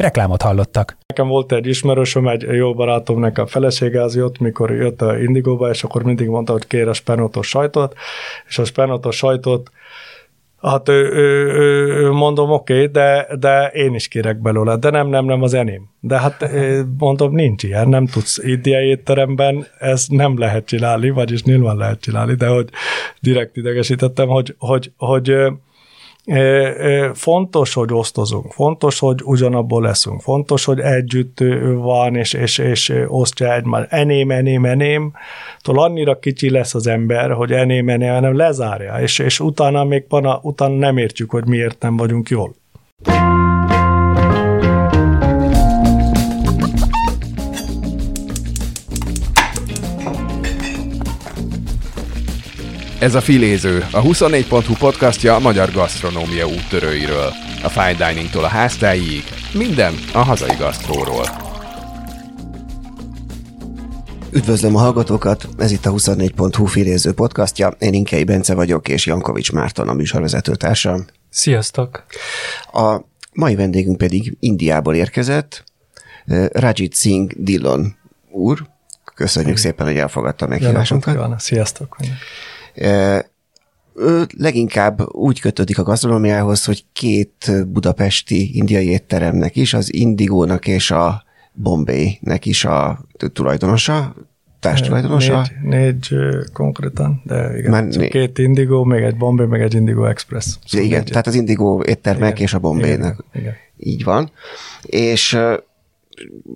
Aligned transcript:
Reklámot 0.00 0.42
hallottak. 0.42 0.96
Nekem 1.06 1.28
volt 1.28 1.52
egy 1.52 1.66
ismerősöm, 1.66 2.28
egy 2.28 2.42
jó 2.42 2.74
barátomnak 2.74 3.38
a 3.38 3.46
felesége 3.46 4.02
az 4.02 4.16
jött, 4.16 4.38
mikor 4.38 4.70
jött 4.70 5.02
a 5.02 5.18
Indigóba, 5.18 5.68
és 5.70 5.84
akkor 5.84 6.02
mindig 6.02 6.28
mondta, 6.28 6.52
hogy 6.52 6.66
kér 6.66 6.88
a 6.88 6.92
spenótos 6.92 7.48
sajtot, 7.48 7.94
és 8.48 8.58
a 8.58 8.64
spenótos 8.64 9.16
sajtot 9.16 9.70
Hát 10.62 10.88
ő, 10.88 11.12
ő, 11.12 11.46
ő, 12.04 12.10
mondom, 12.10 12.50
oké, 12.50 12.72
okay, 12.72 12.86
de, 12.86 13.28
de 13.38 13.66
én 13.66 13.94
is 13.94 14.08
kérek 14.08 14.40
belőle, 14.40 14.76
de 14.76 14.90
nem, 14.90 15.08
nem, 15.08 15.24
nem 15.24 15.42
az 15.42 15.54
enyém. 15.54 15.90
De 16.00 16.18
hát 16.18 16.50
mondom, 16.98 17.34
nincs 17.34 17.62
ilyen, 17.62 17.88
nem 17.88 18.06
tudsz 18.06 18.38
indiai 18.38 18.86
étteremben, 18.86 19.66
ez 19.78 20.06
nem 20.08 20.38
lehet 20.38 20.66
csinálni, 20.66 21.10
vagyis 21.10 21.42
nyilván 21.42 21.76
lehet 21.76 22.00
csinálni, 22.00 22.34
de 22.34 22.46
hogy 22.46 22.68
direkt 23.20 23.56
idegesítettem, 23.56 24.28
hogy, 24.28 24.54
hogy, 24.58 24.92
hogy, 24.96 25.28
hogy 25.28 25.52
Fontos, 27.14 27.74
hogy 27.74 27.92
osztozunk, 27.92 28.52
fontos, 28.52 28.98
hogy 28.98 29.20
ugyanabból 29.24 29.82
leszünk, 29.82 30.20
fontos, 30.20 30.64
hogy 30.64 30.78
együtt 30.78 31.38
van, 31.74 32.16
és, 32.16 32.32
és, 32.32 32.58
és 32.58 32.92
osztja 33.06 33.54
egymást. 33.54 33.92
Eném, 33.92 34.30
eném, 34.30 34.64
eném, 34.64 35.12
tól 35.62 35.78
annyira 35.82 36.18
kicsi 36.18 36.50
lesz 36.50 36.74
az 36.74 36.86
ember, 36.86 37.30
hogy 37.30 37.52
eném, 37.52 37.88
eném, 37.88 38.12
hanem 38.12 38.36
lezárja, 38.36 39.00
és, 39.00 39.18
és 39.18 39.40
utána 39.40 39.84
még 39.84 40.06
pana, 40.06 40.38
utána 40.42 40.74
nem 40.74 40.96
értjük, 40.96 41.30
hogy 41.30 41.46
miért 41.46 41.82
nem 41.82 41.96
vagyunk 41.96 42.28
jól. 42.28 42.54
Ez 53.00 53.14
a 53.14 53.20
Filéző, 53.20 53.86
a 53.92 54.02
24.hu 54.02 54.74
podcastja 54.74 55.34
a 55.34 55.38
magyar 55.38 55.70
gasztronómia 55.70 56.46
úttörőiről. 56.46 57.32
A 57.62 57.68
fine 57.68 57.94
diningtól 58.08 58.44
a 58.44 58.48
háztáig, 58.48 59.22
minden 59.54 59.94
a 60.12 60.18
hazai 60.18 60.56
gasztróról. 60.56 61.24
Üdvözlöm 64.32 64.76
a 64.76 64.78
hallgatókat, 64.78 65.48
ez 65.58 65.70
itt 65.70 65.86
a 65.86 65.90
24.hu 65.90 66.64
Filéző 66.64 67.12
podcastja. 67.12 67.68
Én 67.78 67.94
Inkei 67.94 68.24
Bence 68.24 68.54
vagyok, 68.54 68.88
és 68.88 69.06
Jankovics 69.06 69.52
Márton 69.52 69.88
a 69.88 69.92
műsorvezető 69.92 70.54
társam. 70.54 71.06
Sziasztok! 71.30 72.04
A 72.72 73.00
mai 73.32 73.54
vendégünk 73.54 73.96
pedig 73.96 74.36
Indiából 74.40 74.94
érkezett, 74.94 75.64
Rajit 76.52 76.96
Singh 76.96 77.34
Dillon 77.36 77.96
úr. 78.30 78.66
Köszönjük 79.14 79.56
szépen, 79.56 79.86
hogy 79.86 79.96
elfogadta 79.96 80.46
meghívásunkat. 80.46 81.40
Sziasztok! 81.40 81.96
Ő 83.94 84.26
leginkább 84.36 85.14
úgy 85.14 85.40
kötődik 85.40 85.78
a 85.78 85.82
gasztronómiához, 85.82 86.64
hogy 86.64 86.84
két 86.92 87.52
budapesti 87.66 88.56
indiai 88.56 88.88
étteremnek 88.88 89.56
is, 89.56 89.74
az 89.74 89.94
Indigónak 89.94 90.66
és 90.66 90.90
a 90.90 91.24
Bombay-nek 91.52 92.46
is 92.46 92.64
a 92.64 93.04
tulajdonosa, 93.32 94.14
társtulajdonosa. 94.60 95.46
Négy, 95.62 96.06
négy 96.10 96.18
konkrétan, 96.52 97.22
de 97.24 97.58
igen, 97.58 97.70
Már 97.70 97.84
né... 97.84 98.08
két 98.08 98.38
Indigo, 98.38 98.84
még 98.84 99.02
egy 99.02 99.16
Bombay, 99.16 99.46
meg 99.46 99.60
egy 99.60 99.74
Indigo 99.74 100.04
Express. 100.04 100.58
Szóval 100.66 100.86
igen, 100.86 100.98
négy. 100.98 101.10
tehát 101.10 101.26
az 101.26 101.34
Indigo 101.34 101.82
éttermek 101.82 102.30
igen, 102.30 102.42
és 102.42 102.54
a 102.54 102.58
Bombay-nek. 102.58 103.16
Igen, 103.32 103.42
igen. 103.42 103.54
Így 103.76 104.04
van. 104.04 104.30
És 104.82 105.38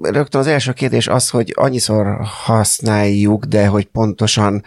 rögtön 0.03 0.41
az 0.41 0.47
első 0.47 0.73
kérdés 0.73 1.07
az, 1.09 1.31
hogy 1.31 1.53
annyiszor 1.57 2.19
használjuk, 2.23 3.45
de 3.45 3.67
hogy 3.67 3.85
pontosan 3.85 4.63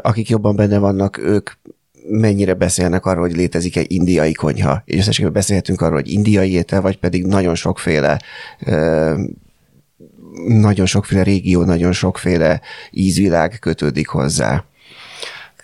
akik 0.00 0.28
jobban 0.28 0.56
benne 0.56 0.78
vannak, 0.78 1.18
ők 1.18 1.50
mennyire 2.08 2.54
beszélnek 2.54 3.06
arról, 3.06 3.22
hogy 3.26 3.36
létezik 3.36 3.76
egy 3.76 3.92
indiai 3.92 4.32
konyha. 4.32 4.82
És 4.84 4.98
összességében 4.98 5.32
beszélhetünk 5.32 5.80
arról, 5.80 5.94
hogy 5.94 6.10
indiai 6.10 6.52
étel, 6.52 6.80
vagy 6.80 6.98
pedig 6.98 7.26
nagyon 7.26 7.54
sokféle 7.54 8.20
nagyon 10.46 10.86
sokféle 10.86 11.22
régió, 11.22 11.64
nagyon 11.64 11.92
sokféle 11.92 12.60
ízvilág 12.90 13.56
kötődik 13.60 14.08
hozzá. 14.08 14.64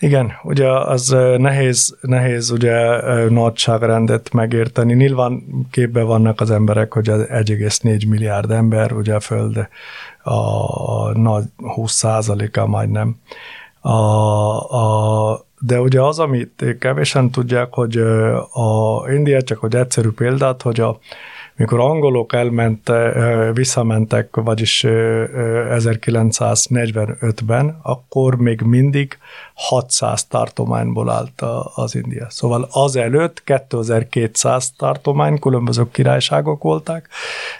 Igen, 0.01 0.33
ugye 0.43 0.71
az 0.71 1.17
nehéz, 1.37 1.97
nehéz 2.01 2.51
ugye 2.51 3.03
nagyságrendet 3.29 4.33
megérteni. 4.33 4.95
Nyilván 4.95 5.43
képbe 5.71 6.03
vannak 6.03 6.41
az 6.41 6.51
emberek, 6.51 6.93
hogy 6.93 7.09
az 7.09 7.21
1,4 7.21 8.09
milliárd 8.09 8.51
ember, 8.51 8.93
ugye 8.93 9.15
a 9.15 9.21
Föld 9.21 9.69
a 10.23 11.19
nagy 11.19 11.45
20 11.57 11.93
százaléka 11.93 12.67
majdnem. 12.67 13.17
A, 13.81 13.91
a, 13.91 15.45
de 15.61 15.81
ugye 15.81 16.03
az, 16.03 16.19
amit 16.19 16.65
kevésen 16.79 17.31
tudják, 17.31 17.75
hogy 17.75 17.97
a 18.53 19.03
India, 19.13 19.43
csak 19.43 19.59
hogy 19.59 19.75
egyszerű 19.75 20.11
példát, 20.11 20.63
hogy 20.63 20.81
a, 20.81 20.99
mikor 21.59 21.81
angolok 21.81 22.33
elmente, 22.33 23.13
visszamentek, 23.53 24.37
vagyis 24.37 24.85
1945-ben, 24.87 27.79
akkor 27.83 28.37
még 28.37 28.61
mindig 28.61 29.19
600 29.55 30.27
tartományból 30.27 31.11
állt 31.11 31.43
az 31.75 31.95
India. 31.95 32.27
Szóval 32.31 32.69
azelőtt 32.73 33.45
2200 33.45 34.73
tartomány, 34.77 35.39
különböző 35.39 35.91
királyságok 35.91 36.63
voltak, 36.63 37.09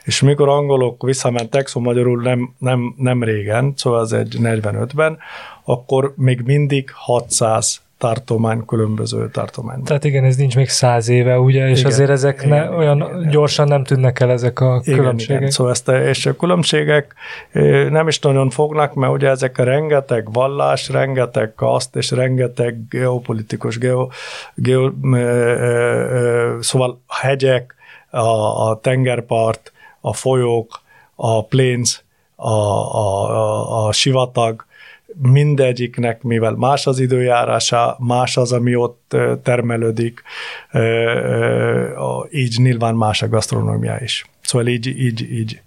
és 0.05 0.21
mikor 0.21 0.49
angolok 0.49 1.03
visszamentek, 1.03 1.67
szóval 1.67 1.93
magyarul 1.93 2.23
nem, 2.23 2.55
nem, 2.59 2.95
nem 2.97 3.23
régen, 3.23 3.73
szóval 3.77 4.01
az 4.01 4.13
egy 4.13 4.37
45-ben, 4.41 5.19
akkor 5.65 6.13
még 6.17 6.43
mindig 6.45 6.91
600 6.93 7.81
tartomány, 7.99 8.65
különböző 8.65 9.31
tartomány. 9.31 9.83
Tehát 9.83 10.05
igen, 10.05 10.25
ez 10.25 10.37
nincs 10.37 10.57
még 10.57 10.69
száz 10.69 11.09
éve, 11.09 11.39
ugye, 11.39 11.69
és 11.69 11.79
igen, 11.79 11.91
azért 11.91 12.11
ezek 12.11 12.43
igen, 12.45 12.49
ne, 12.49 12.77
olyan 12.77 12.97
igen, 12.97 13.29
gyorsan 13.31 13.67
igen. 13.67 13.77
nem 13.77 13.87
tűnnek 13.87 14.21
el 14.21 14.31
ezek 14.31 14.61
a 14.61 14.81
igen, 14.85 14.99
különbségek. 14.99 15.37
Igen, 15.37 15.51
szóval 15.51 15.73
ezt 15.73 15.89
és 15.89 16.27
a 16.27 16.37
különbségek 16.37 17.15
nem 17.91 18.09
is 18.09 18.19
nagyon 18.19 18.51
fognak, 18.51 18.95
mert 18.95 19.13
ugye 19.13 19.29
ezek 19.29 19.59
a 19.59 19.65
rengeteg 19.65 20.33
vallás, 20.33 20.89
rengeteg 20.89 21.55
kaszt, 21.55 21.97
és 21.97 22.11
rengeteg 22.11 22.89
geopolitikus, 22.89 23.79
geo, 23.79 24.09
geo, 24.55 24.91
szóval 26.61 27.01
hegyek, 27.09 27.77
a, 28.11 28.69
a 28.69 28.81
tengerpart, 28.81 29.73
a 30.01 30.13
folyók, 30.13 30.81
a 31.15 31.45
plains, 31.45 32.03
a, 32.37 32.51
a, 32.51 33.31
a, 33.31 33.87
a 33.87 33.93
sivatag, 33.93 34.67
mindegyiknek, 35.17 36.23
mivel 36.23 36.53
más 36.53 36.87
az 36.87 36.99
időjárása, 36.99 37.97
más 37.99 38.37
az, 38.37 38.53
ami 38.53 38.75
ott 38.75 39.17
termelődik, 39.43 40.23
így 42.31 42.59
nyilván 42.59 42.95
más 42.95 43.23
a 43.23 43.29
gasztronómia 43.29 43.99
is. 44.03 44.27
Szóval 44.43 44.67
így, 44.67 44.87
így, 44.87 45.33
így 45.33 45.61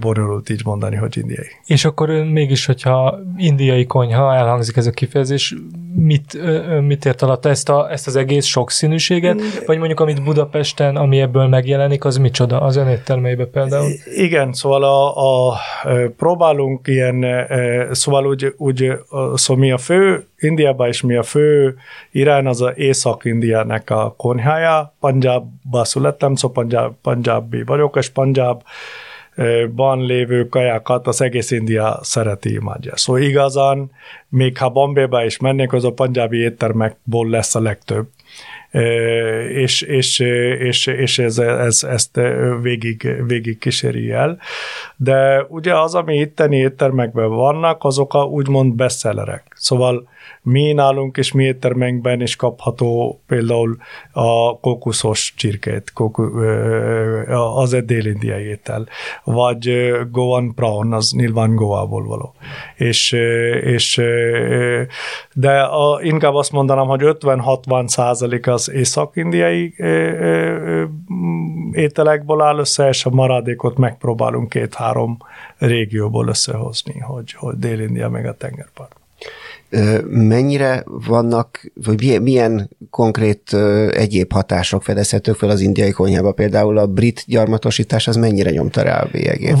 bonyolult 0.00 0.48
így 0.48 0.60
mondani, 0.64 0.96
hogy 0.96 1.16
indiai. 1.16 1.46
És 1.66 1.84
akkor 1.84 2.08
mégis, 2.08 2.66
hogyha 2.66 3.18
indiai 3.36 3.86
konyha, 3.86 4.34
elhangzik 4.34 4.76
ez 4.76 4.86
a 4.86 4.90
kifejezés, 4.90 5.54
mit, 5.94 6.38
mit 6.80 7.04
ért 7.04 7.22
alatt 7.22 7.44
ezt, 7.44 7.68
a, 7.68 7.90
ezt 7.90 8.06
az 8.06 8.16
egész 8.16 8.44
sokszínűséget, 8.44 9.34
mm. 9.34 9.46
vagy 9.66 9.78
mondjuk 9.78 10.00
amit 10.00 10.22
Budapesten, 10.22 10.96
ami 10.96 11.20
ebből 11.20 11.46
megjelenik, 11.46 12.04
az 12.04 12.16
micsoda 12.16 12.60
az 12.60 12.76
ön 12.76 12.88
éttermeibe 12.88 13.44
például? 13.44 13.90
Igen, 14.16 14.52
szóval 14.52 14.84
a, 14.84 15.16
a, 15.50 15.56
próbálunk 16.16 16.86
ilyen, 16.86 17.26
szóval 17.90 18.26
úgy, 18.26 18.54
úgy 18.56 18.92
szóval 19.34 19.62
mi 19.64 19.70
a 19.70 19.78
fő, 19.78 20.26
Indiában 20.38 20.88
is 20.88 21.02
mi 21.02 21.14
a 21.14 21.22
fő 21.22 21.76
irány, 22.10 22.46
az 22.46 22.62
a 22.62 22.72
Észak-Indiának 22.74 23.90
a 23.90 24.14
konyhája, 24.16 24.94
Punjabba 25.00 25.84
születtem, 25.84 26.34
szóval 26.34 26.64
Punjab, 26.64 26.94
Punjabi 27.02 27.62
vagyok, 27.62 27.96
és 27.96 28.08
Punjab 28.08 28.62
ban 29.74 30.06
lévő 30.06 30.48
kajákat 30.48 31.06
az 31.06 31.20
egész 31.20 31.50
India 31.50 31.98
szereti, 32.02 32.52
imádja. 32.52 32.96
Szóval 32.96 33.22
igazán, 33.22 33.90
még 34.28 34.58
ha 34.58 34.68
Bombayba 34.68 35.24
is 35.24 35.38
mennék, 35.38 35.72
az 35.72 35.84
a 35.84 35.92
panjábi 35.92 36.38
éttermekból 36.38 37.28
lesz 37.28 37.54
a 37.54 37.60
legtöbb. 37.60 38.06
És, 39.48 39.80
és, 39.82 40.18
és, 40.58 40.86
és 40.86 41.18
ez, 41.18 41.38
ez, 41.38 41.82
ezt 41.82 42.20
végig, 42.62 43.22
végig 43.26 43.58
kíséri 43.58 44.10
el. 44.10 44.38
De 44.96 45.46
ugye 45.48 45.78
az, 45.78 45.94
ami 45.94 46.16
itteni 46.16 46.56
éttermekben 46.56 47.28
vannak, 47.28 47.84
azok 47.84 48.14
a 48.14 48.24
úgymond 48.24 48.74
bestsellerek. 48.74 49.52
Szóval 49.56 50.08
mi 50.42 50.72
nálunk 50.72 51.16
és 51.16 51.32
mi 51.32 51.44
éttermeinkben 51.44 52.20
is 52.20 52.36
kapható 52.36 53.20
például 53.26 53.76
a 54.12 54.58
kókuszos 54.58 55.34
csirkét, 55.36 55.92
kóku, 55.92 56.22
az 57.54 57.72
egy 57.72 57.84
dél-indiai 57.84 58.44
étel, 58.44 58.86
vagy 59.24 59.92
Goan 60.10 60.54
Prawn, 60.54 60.92
az 60.92 61.12
nyilván 61.12 61.54
Goából 61.54 62.04
való. 62.04 62.34
És, 62.74 63.12
és 63.62 64.02
de 65.32 65.60
a, 65.60 66.02
inkább 66.02 66.34
azt 66.34 66.52
mondanám, 66.52 66.86
hogy 66.86 67.00
50-60 67.02 67.86
százalék 67.86 68.46
az 68.46 68.70
észak-indiai 68.70 69.74
ételekből 71.72 72.40
áll 72.40 72.58
össze, 72.58 72.88
és 72.88 73.04
a 73.04 73.10
maradékot 73.10 73.76
megpróbálunk 73.76 74.48
két-három 74.48 75.16
régióból 75.58 76.28
összehozni, 76.28 76.98
hogy, 76.98 77.32
hogy 77.32 77.54
Dél-India 77.58 78.08
meg 78.08 78.26
a 78.26 78.36
tengerpart 78.36 79.02
mennyire 80.08 80.84
vannak, 81.06 81.70
vagy 81.84 82.00
milyen, 82.00 82.22
milyen 82.22 82.70
konkrét 82.90 83.56
egyéb 83.90 84.32
hatások 84.32 84.82
fedezhetők 84.82 85.36
fel 85.36 85.48
az 85.48 85.60
indiai 85.60 85.90
konyhába? 85.90 86.32
Például 86.32 86.78
a 86.78 86.86
brit 86.86 87.24
gyarmatosítás 87.26 88.08
az 88.08 88.16
mennyire 88.16 88.50
nyomta 88.50 88.82
rá 88.82 89.00
a 89.00 89.08
bélyegét? 89.12 89.56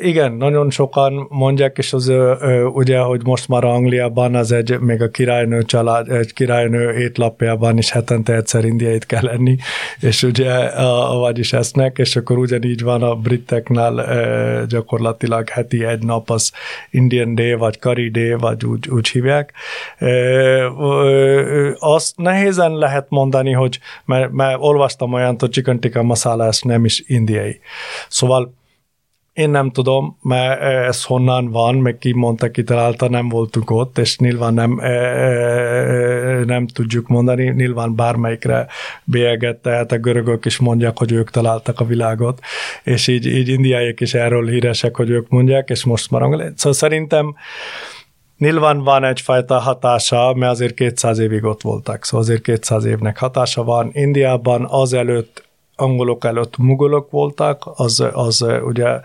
Igen, 0.00 0.32
nagyon 0.32 0.70
sokan 0.70 1.26
mondják, 1.28 1.78
és 1.78 1.92
az 1.92 2.12
ugye, 2.72 2.98
hogy 2.98 3.20
most 3.24 3.48
már 3.48 3.64
Angliában 3.64 4.34
az 4.34 4.52
egy, 4.52 4.78
még 4.80 5.02
a 5.02 5.10
királynő 5.10 5.62
család, 5.62 6.10
egy 6.10 6.32
királynő 6.32 6.92
étlapjában 6.92 7.78
is 7.78 7.90
hetente 7.90 8.34
egyszer 8.34 8.64
indiait 8.64 9.06
kell 9.06 9.22
lenni, 9.22 9.56
és 10.00 10.22
ugye, 10.22 10.70
vagyis 11.18 11.52
esznek, 11.52 11.98
és 11.98 12.16
akkor 12.16 12.38
ugyanígy 12.38 12.82
van 12.82 13.02
a 13.02 13.14
briteknál 13.14 14.04
gyakorlatilag 14.66 15.48
heti 15.48 15.84
egy 15.84 16.02
nap 16.04 16.30
az 16.30 16.52
Indian 16.90 17.34
Day, 17.34 17.54
vagy 17.54 17.78
Curry 17.78 18.10
Day, 18.10 18.32
vagy 18.32 18.64
úgy, 18.64 18.88
úgy 18.88 19.08
hívják, 19.08 19.52
azt 21.78 22.16
nehézen 22.16 22.72
lehet 22.72 23.06
mondani, 23.08 23.52
hogy 23.52 23.78
mert, 24.04 24.32
mert 24.32 24.58
olvastam 24.60 25.12
olyan, 25.12 25.36
hogy 25.38 25.50
chicken 25.50 25.80
tikka 25.80 26.02
masala 26.02 26.50
nem 26.60 26.84
is 26.84 27.02
indiai. 27.06 27.60
Szóval 28.08 28.54
én 29.36 29.50
nem 29.50 29.70
tudom, 29.70 30.18
mert 30.22 30.60
ez 30.60 31.04
honnan 31.04 31.50
van, 31.50 31.74
meg 31.74 31.98
ki 31.98 32.12
mondta, 32.12 32.50
ki 32.50 32.62
találta, 32.62 33.08
nem 33.08 33.28
voltunk 33.28 33.70
ott, 33.70 33.98
és 33.98 34.18
nyilván 34.18 34.54
nem, 34.54 34.80
nem 36.46 36.66
tudjuk 36.66 37.08
mondani, 37.08 37.44
nyilván 37.50 37.94
bármelyikre 37.94 38.66
bélyeget, 39.04 39.56
tehát 39.56 39.92
a 39.92 39.98
görögök 39.98 40.44
is 40.44 40.58
mondják, 40.58 40.98
hogy 40.98 41.12
ők 41.12 41.30
találtak 41.30 41.80
a 41.80 41.84
világot, 41.84 42.40
és 42.82 43.06
így, 43.06 43.26
így 43.26 43.48
indiaiak 43.48 44.00
is 44.00 44.14
erről 44.14 44.48
híresek, 44.48 44.96
hogy 44.96 45.10
ők 45.10 45.28
mondják, 45.28 45.68
és 45.68 45.84
most 45.84 46.10
már 46.10 46.22
Szóval 46.54 46.72
szerintem 46.72 47.34
Nyilván 48.38 48.82
van 48.82 49.04
egyfajta 49.04 49.58
hatása, 49.58 50.34
mert 50.34 50.52
azért 50.52 50.74
200 50.74 51.18
évig 51.18 51.44
ott 51.44 51.62
voltak, 51.62 52.04
szóval 52.04 52.26
azért 52.26 52.42
200 52.42 52.84
évnek 52.84 53.18
hatása 53.18 53.64
van. 53.64 53.90
Indiában 53.92 54.64
azelőtt 54.64 55.46
angolok 55.76 56.24
előtt 56.24 56.56
mugolok 56.56 57.10
voltak, 57.10 57.70
az, 57.74 58.04
az 58.12 58.46
ugye 58.64 59.00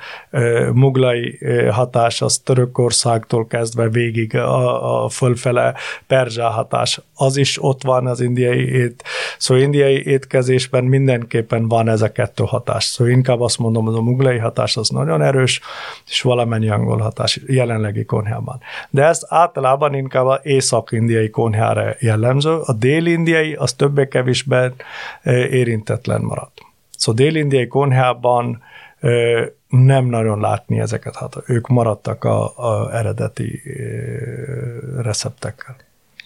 muglai 0.73 1.39
hatás 1.71 2.21
az 2.21 2.37
Törökországtól 2.37 3.47
kezdve 3.47 3.89
végig 3.89 4.35
a, 4.35 5.03
a 5.03 5.09
fölfele 5.09 5.73
perzsá 6.07 6.49
hatás, 6.49 7.01
az 7.21 7.37
is 7.37 7.63
ott 7.63 7.83
van 7.83 8.07
az 8.07 8.21
indiai 8.21 8.73
ét. 8.73 9.03
Szóval 9.37 9.63
indiai 9.63 10.05
étkezésben 10.05 10.83
mindenképpen 10.83 11.67
van 11.67 11.89
ez 11.89 12.01
a 12.01 12.11
kettő 12.11 12.43
hatás. 12.47 12.83
Szóval 12.83 13.13
inkább 13.13 13.41
azt 13.41 13.57
mondom, 13.57 13.85
hogy 13.85 13.95
a 13.95 14.01
muglai 14.01 14.37
hatás 14.37 14.77
az 14.77 14.89
nagyon 14.89 15.21
erős, 15.21 15.61
és 16.07 16.21
valamennyi 16.21 16.69
angol 16.69 16.97
hatás 16.97 17.39
jelenlegi 17.47 18.05
konyhában. 18.05 18.59
De 18.89 19.03
ez 19.03 19.25
általában 19.27 19.93
inkább 19.93 20.25
az 20.25 20.39
észak-indiai 20.43 21.29
konyhára 21.29 21.95
jellemző, 21.99 22.59
a 22.65 22.73
dél-indiai 22.73 23.53
az 23.53 23.73
többé-kevésbé 23.73 24.67
érintetlen 25.49 26.21
maradt. 26.21 26.61
Szóval 26.97 27.25
dél-indiai 27.25 27.67
konyhában 27.67 28.61
nem 29.67 30.05
nagyon 30.05 30.39
látni 30.39 30.79
ezeket, 30.79 31.15
hát 31.15 31.37
ők 31.45 31.67
maradtak 31.67 32.23
a, 32.23 32.57
a 32.57 32.95
eredeti 32.95 33.61
receptekkel. 35.01 35.75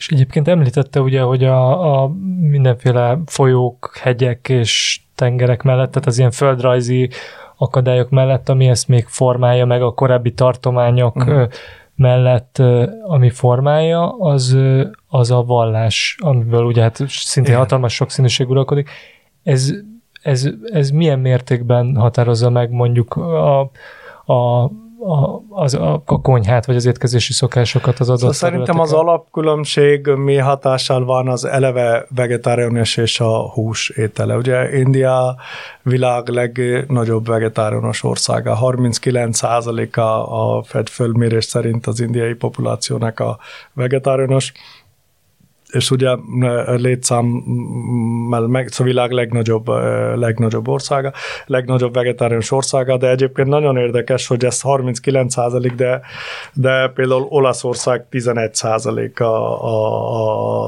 És 0.05 0.11
egyébként 0.11 0.47
említette 0.47 1.01
ugye, 1.01 1.21
hogy 1.21 1.43
a, 1.43 2.01
a 2.03 2.11
mindenféle 2.39 3.19
folyók, 3.25 3.97
hegyek 4.01 4.49
és 4.49 5.01
tengerek 5.15 5.63
mellett, 5.63 5.91
tehát 5.91 6.07
az 6.07 6.17
ilyen 6.17 6.31
földrajzi 6.31 7.09
akadályok 7.57 8.09
mellett, 8.09 8.49
ami 8.49 8.67
ezt 8.67 8.87
még 8.87 9.05
formálja 9.07 9.65
meg 9.65 9.81
a 9.81 9.93
korábbi 9.93 10.33
tartományok 10.33 11.15
uh-huh. 11.15 11.47
mellett, 11.95 12.61
ami 13.03 13.29
formálja, 13.29 14.09
az, 14.09 14.57
az 15.07 15.31
a 15.31 15.43
vallás, 15.43 16.17
amiből 16.19 16.63
ugye 16.63 16.81
hát 16.81 16.95
szintén 17.07 17.51
Igen. 17.51 17.63
hatalmas 17.63 17.93
sokszínűség 17.93 18.49
uralkodik. 18.49 18.89
Ez 19.43 19.73
ez, 20.25 20.49
ez 20.63 20.89
milyen 20.89 21.19
mértékben 21.19 21.95
határozza 21.95 22.49
meg 22.49 22.71
mondjuk 22.71 23.15
a, 23.15 23.59
a, 24.25 24.71
a, 25.07 25.43
az, 25.49 25.73
a, 25.73 26.01
a 26.05 26.21
konyhát, 26.21 26.65
vagy 26.65 26.75
az 26.75 26.85
étkezési 26.85 27.33
szokásokat 27.33 27.99
az 27.99 28.07
adott 28.07 28.19
szóval 28.19 28.33
Szerintem 28.33 28.79
az 28.79 28.93
alapkülönbség 28.93 30.07
mi 30.07 30.37
hatással 30.37 31.05
van 31.05 31.27
az 31.27 31.45
eleve 31.45 32.05
vegetáriánus 32.15 32.97
és 32.97 33.19
a 33.19 33.49
hús 33.49 33.89
étele. 33.89 34.35
Ugye 34.35 34.77
India 34.77 35.35
világ 35.81 36.27
legnagyobb 36.27 37.27
vegetáriánus 37.27 38.03
országa. 38.03 38.57
39%-a 38.61 40.01
a 40.01 40.63
Fed 40.63 40.89
fölmérés 40.89 41.45
szerint 41.45 41.87
az 41.87 41.99
indiai 41.99 42.33
populációnak 42.33 43.19
a 43.19 43.37
vegetáriánus 43.73 44.53
és 45.75 45.91
ugye 45.91 46.15
létszám, 46.65 47.25
meg, 48.29 48.67
szóval 48.67 48.93
világ 48.93 49.11
legnagyobb, 49.11 49.67
legnagyobb 50.15 50.67
országa, 50.67 51.13
legnagyobb 51.45 51.93
vegetáriánus 51.93 52.51
országa, 52.51 52.97
de 52.97 53.09
egyébként 53.09 53.47
nagyon 53.47 53.77
érdekes, 53.77 54.27
hogy 54.27 54.45
ez 54.45 54.61
39 54.61 55.33
százalék, 55.33 55.73
de, 55.73 56.01
de 56.53 56.87
például 56.87 57.25
Olaszország 57.29 58.05
11 58.09 58.53
százalék 58.53 59.19
a, 59.19 59.63
a, 59.63 59.75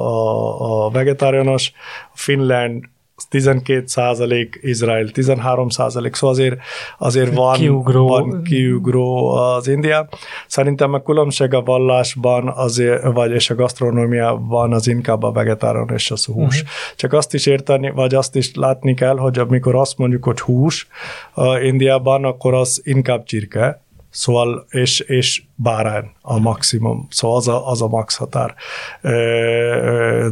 a, 0.06 0.86
a 0.86 0.90
vegetáriánus, 0.90 1.74
Finland 2.14 2.84
12 3.30 3.84
százalék, 3.86 4.60
Izrael 4.62 5.10
13 5.10 5.70
százalék, 5.70 6.16
szóval 6.16 6.36
azért, 6.36 6.60
azért 6.98 7.36
van, 7.36 7.58
kiugró. 7.58 8.08
van 8.08 8.44
kiugró 8.44 9.28
az 9.28 9.68
India. 9.68 10.08
Szerintem 10.48 10.94
a 10.94 11.02
különbség 11.02 11.54
a 11.54 11.62
vallásban 11.62 12.48
azért, 12.48 13.04
vagy 13.04 13.32
és 13.32 13.50
a 13.50 13.56
gasztronómiában 13.56 14.74
az 14.74 14.88
inkább 14.88 15.24
a 15.24 15.32
vegetáron 15.32 15.90
és 15.94 16.12
az 16.12 16.26
hús. 16.26 16.62
Uh-huh. 16.62 16.70
Csak 16.96 17.14
azt 17.14 17.34
is 17.34 17.46
érteni, 17.46 17.90
vagy 17.92 18.16
azt 18.16 18.36
is 18.36 18.56
látni 18.56 18.94
kell, 18.94 19.18
hogy 19.18 19.40
amikor 19.40 19.76
azt 19.76 19.98
mondjuk, 19.98 20.24
hogy 20.24 20.40
hús 20.40 20.88
a 21.34 21.58
Indiában, 21.58 22.24
akkor 22.24 22.54
az 22.54 22.82
inkább 22.84 23.24
csirke, 23.24 23.82
Szóval, 24.18 24.66
és, 24.70 25.00
és 25.00 25.44
bárány 25.56 26.12
a 26.22 26.40
maximum, 26.40 27.08
szóval 27.10 27.38
az 27.38 27.48
a, 27.48 27.70
az 27.70 27.82
a 27.82 27.88
max 27.88 28.16
határ. 28.16 28.56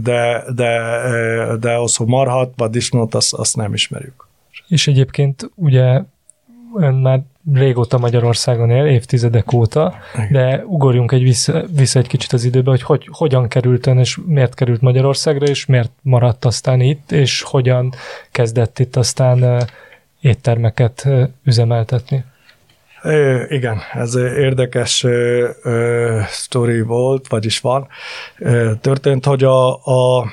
De, 0.01 0.43
de, 0.55 0.81
de 1.59 1.75
hogy 1.75 2.07
marhat, 2.07 2.53
vagy 2.57 2.69
disznót, 2.69 3.15
azt, 3.15 3.33
azt 3.33 3.55
nem 3.55 3.73
ismerjük. 3.73 4.27
És 4.67 4.87
egyébként 4.87 5.51
ugye 5.55 6.01
ön 6.75 6.93
már 6.93 7.21
régóta 7.53 7.97
Magyarországon 7.97 8.69
él, 8.69 8.85
évtizedek 8.85 9.53
óta, 9.53 9.93
de 10.31 10.63
ugorjunk 10.65 11.11
egy 11.11 11.23
vissza, 11.23 11.63
vissza 11.75 11.99
egy 11.99 12.07
kicsit 12.07 12.33
az 12.33 12.43
időbe, 12.43 12.69
hogy, 12.69 12.81
hogy 12.81 13.07
hogyan 13.11 13.47
került 13.47 13.87
ön, 13.87 13.97
és 13.97 14.19
miért 14.25 14.53
került 14.53 14.81
Magyarországra, 14.81 15.45
és 15.45 15.65
miért 15.65 15.91
maradt 16.01 16.45
aztán 16.45 16.81
itt, 16.81 17.11
és 17.11 17.41
hogyan 17.41 17.93
kezdett 18.31 18.79
itt 18.79 18.95
aztán 18.95 19.67
éttermeket 20.21 21.07
üzemeltetni. 21.43 22.23
Igen, 23.49 23.81
ez 23.93 24.15
érdekes 24.15 25.03
ö, 25.03 26.21
volt, 26.85 27.27
vagyis 27.27 27.59
van. 27.59 27.87
Történt, 28.81 29.25
hogy 29.25 29.43
a, 29.43 29.75
a, 29.75 30.25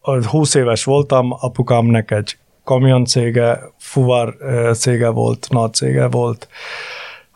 a 0.00 0.26
20 0.26 0.54
éves 0.54 0.84
voltam, 0.84 1.32
apukámnek 1.40 2.10
egy 2.10 2.36
kamioncége, 2.64 3.60
fuvar 3.78 4.36
cége 4.74 5.08
volt, 5.08 5.46
nagy 5.50 5.72
cége 5.72 6.06
volt, 6.06 6.48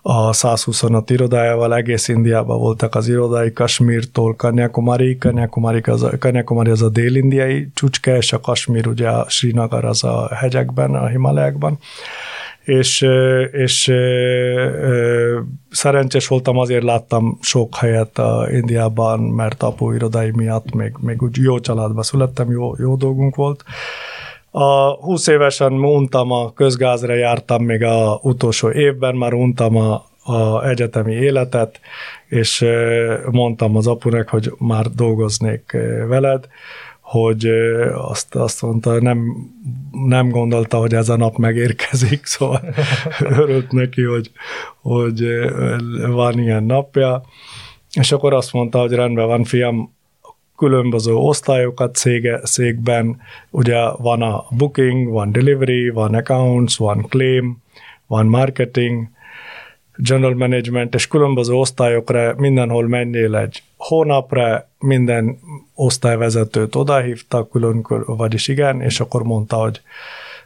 a 0.08 0.32
125 0.32 1.10
irodájával 1.10 1.74
egész 1.74 2.08
Indiában 2.08 2.58
voltak 2.58 2.94
az 2.94 3.08
irodái, 3.08 3.52
Kasmírtól 3.52 4.34
Kanyakumari, 4.34 5.18
Kanyakumari 5.18 5.80
az 5.84 6.02
a, 6.02 6.18
Kanyakumari 6.18 6.70
az 6.70 6.82
a 6.82 6.88
dél-indiai 6.88 7.68
csúcske, 7.74 8.16
és 8.16 8.32
a 8.32 8.40
Kasmír 8.40 8.86
ugye 8.86 9.08
a 9.08 9.28
Srinagar 9.28 9.84
az 9.84 10.04
a 10.04 10.34
hegyekben, 10.34 10.94
a 10.94 11.06
Himalájakban 11.06 11.78
és, 12.66 13.06
és 13.52 13.92
szerencsés 15.70 16.26
voltam, 16.26 16.58
azért 16.58 16.82
láttam 16.82 17.38
sok 17.40 17.76
helyet 17.76 18.18
a 18.18 18.48
Indiában, 18.50 19.20
mert 19.20 19.62
apu 19.62 19.92
irodai 19.92 20.30
miatt 20.34 20.74
még, 20.74 20.92
még 21.00 21.22
úgy 21.22 21.36
jó 21.36 21.58
családba 21.58 22.02
születtem, 22.02 22.50
jó, 22.50 22.74
jó 22.78 22.96
dolgunk 22.96 23.34
volt. 23.34 23.64
A 24.50 24.94
20 24.94 25.26
évesen 25.26 25.72
untam 25.72 26.30
a 26.30 26.52
közgázra, 26.52 27.14
jártam 27.14 27.64
még 27.64 27.82
a 27.82 28.18
utolsó 28.22 28.70
évben, 28.70 29.14
már 29.14 29.32
untam 29.32 29.76
a, 29.76 30.04
a 30.24 30.68
egyetemi 30.68 31.12
életet, 31.12 31.80
és 32.28 32.64
mondtam 33.30 33.76
az 33.76 33.86
apunek, 33.86 34.28
hogy 34.28 34.52
már 34.58 34.86
dolgoznék 34.86 35.76
veled, 36.08 36.48
hogy 37.06 37.46
azt, 37.94 38.34
azt 38.34 38.62
mondta, 38.62 39.00
nem, 39.00 39.36
nem 39.92 40.28
gondolta, 40.28 40.78
hogy 40.78 40.94
ez 40.94 41.08
a 41.08 41.16
nap 41.16 41.36
megérkezik, 41.36 42.24
szóval 42.34 42.60
örült 43.20 43.72
neki, 43.72 44.02
hogy, 44.02 44.30
hogy 44.80 45.24
van 46.10 46.38
ilyen 46.38 46.64
napja, 46.64 47.22
és 47.92 48.12
akkor 48.12 48.34
azt 48.34 48.52
mondta, 48.52 48.78
hogy 48.78 48.92
rendben 48.92 49.26
van, 49.26 49.44
fiam, 49.44 49.94
különböző 50.56 51.14
osztályokat 51.14 51.94
cége, 51.94 52.40
székben, 52.42 53.20
ugye 53.50 53.90
van 53.98 54.22
a 54.22 54.44
booking, 54.50 55.08
van 55.08 55.32
delivery, 55.32 55.88
van 55.88 56.14
accounts, 56.14 56.76
van 56.76 57.06
claim, 57.08 57.56
van 58.06 58.26
marketing, 58.26 59.08
general 59.96 60.34
management, 60.34 60.94
és 60.94 61.08
különböző 61.08 61.52
osztályokra 61.52 62.34
mindenhol 62.36 62.88
mennél 62.88 63.36
egy 63.36 63.62
hónapra, 63.86 64.68
minden 64.78 65.38
osztályvezetőt 65.74 66.74
odahívtak, 66.74 67.50
külön, 67.50 67.86
vagyis 68.06 68.48
igen, 68.48 68.80
és 68.80 69.00
akkor 69.00 69.22
mondta, 69.22 69.56
hogy 69.56 69.80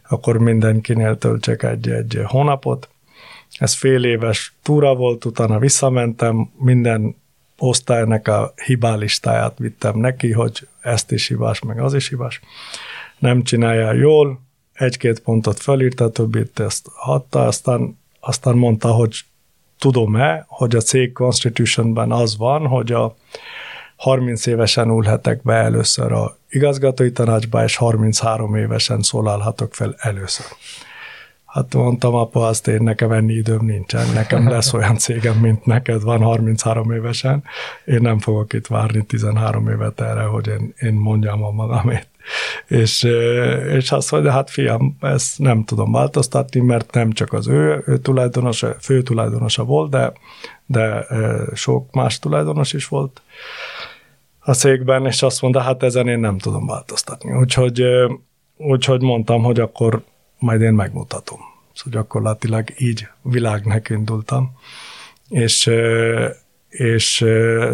akkor 0.09 0.39
mindenkinél 0.39 1.19
töltsek 1.19 1.63
egy, 1.63 1.89
egy 1.89 2.21
hónapot. 2.25 2.89
Ez 3.59 3.75
fél 3.75 4.05
éves 4.05 4.55
túra 4.63 4.95
volt, 4.95 5.25
utána 5.25 5.59
visszamentem, 5.59 6.51
minden 6.57 7.17
osztálynak 7.59 8.29
a 8.29 8.53
hibálistáját 8.67 9.59
vittem 9.59 9.99
neki, 9.99 10.33
hogy 10.33 10.69
ezt 10.81 11.13
is 11.13 11.29
hibás, 11.29 11.61
meg 11.61 11.81
az 11.81 11.95
is 11.95 12.09
hibás. 12.09 12.41
Nem 13.19 13.43
csinálja 13.43 13.93
jól, 13.93 14.41
egy-két 14.73 15.21
pontot 15.21 15.61
felírta, 15.61 16.11
többit 16.11 16.61
ezt 16.61 16.89
hatta, 16.95 17.47
aztán, 17.47 17.99
aztán 18.21 18.57
mondta, 18.57 18.89
hogy 18.89 19.17
tudom-e, 19.81 20.45
hogy 20.49 20.77
a 20.77 20.81
cég 20.81 21.13
Constitutionben 21.13 22.13
az 22.13 22.37
van, 22.37 22.67
hogy 22.67 22.93
a 22.93 23.17
30 23.97 24.47
évesen 24.47 24.89
ülhetek 24.89 25.43
be 25.43 25.55
először 25.55 26.13
a 26.13 26.37
igazgatói 26.49 27.13
tanácsba, 27.13 27.63
és 27.63 27.77
33 27.77 28.55
évesen 28.55 29.03
szólalhatok 29.03 29.75
fel 29.75 29.95
először. 29.99 30.47
Hát 31.47 31.75
mondtam, 31.75 32.15
apa, 32.15 32.47
azt 32.47 32.69
én 32.69 32.83
nekem 32.83 33.13
enni 33.13 33.33
időm 33.33 33.65
nincsen, 33.65 34.07
nekem 34.15 34.49
lesz 34.49 34.73
olyan 34.79 34.97
cégem, 34.97 35.37
mint 35.37 35.65
neked 35.65 36.03
van 36.03 36.23
33 36.23 36.93
évesen, 36.93 37.43
én 37.85 38.01
nem 38.01 38.19
fogok 38.19 38.53
itt 38.53 38.67
várni 38.67 39.05
13 39.05 39.69
évet 39.69 40.01
erre, 40.01 40.23
hogy 40.23 40.47
én, 40.47 40.75
én 40.81 40.95
mondjam 40.95 41.45
a 41.45 41.51
magamét. 41.51 42.07
És, 42.67 43.03
és 43.69 43.93
azt 43.93 44.11
mondja, 44.11 44.31
hát 44.31 44.51
fiam, 44.51 44.97
ezt 45.01 45.39
nem 45.39 45.65
tudom 45.65 45.93
változtatni, 45.93 46.61
mert 46.61 46.95
nem 46.95 47.13
csak 47.13 47.33
az 47.33 47.49
ő, 47.49 47.83
ő 47.87 47.99
tulajdonosa, 47.99 48.77
fő 48.81 49.03
tulajdonosa 49.03 49.65
volt, 49.65 49.91
de, 49.91 50.13
de 50.67 51.07
sok 51.55 51.95
más 51.95 52.19
tulajdonos 52.19 52.73
is 52.73 52.89
volt 52.89 53.23
a 54.39 54.55
cégben, 54.55 55.07
és 55.07 55.23
azt 55.23 55.43
mondta, 55.43 55.61
hát 55.61 55.83
ezen 55.83 56.09
én 56.09 56.19
nem 56.19 56.39
tudom 56.39 56.67
változtatni. 56.67 57.33
Úgyhogy, 57.33 57.83
úgyhogy 58.57 59.03
mondtam, 59.03 59.43
hogy 59.43 59.61
akkor 59.61 60.03
majd 60.39 60.61
én 60.61 60.73
megmutatom. 60.73 61.39
Szóval 61.73 62.01
gyakorlatilag 62.01 62.65
így 62.79 63.09
világnak 63.23 63.89
indultam. 63.89 64.53
És, 65.29 65.71
és 66.69 67.25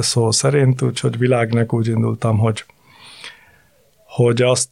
szó 0.01 0.31
szerint, 0.31 0.83
úgyhogy 0.83 1.19
világnak 1.19 1.73
úgy 1.73 1.89
indultam, 1.89 2.39
hogy, 2.39 2.65
hogy 4.17 4.43
azt 4.43 4.69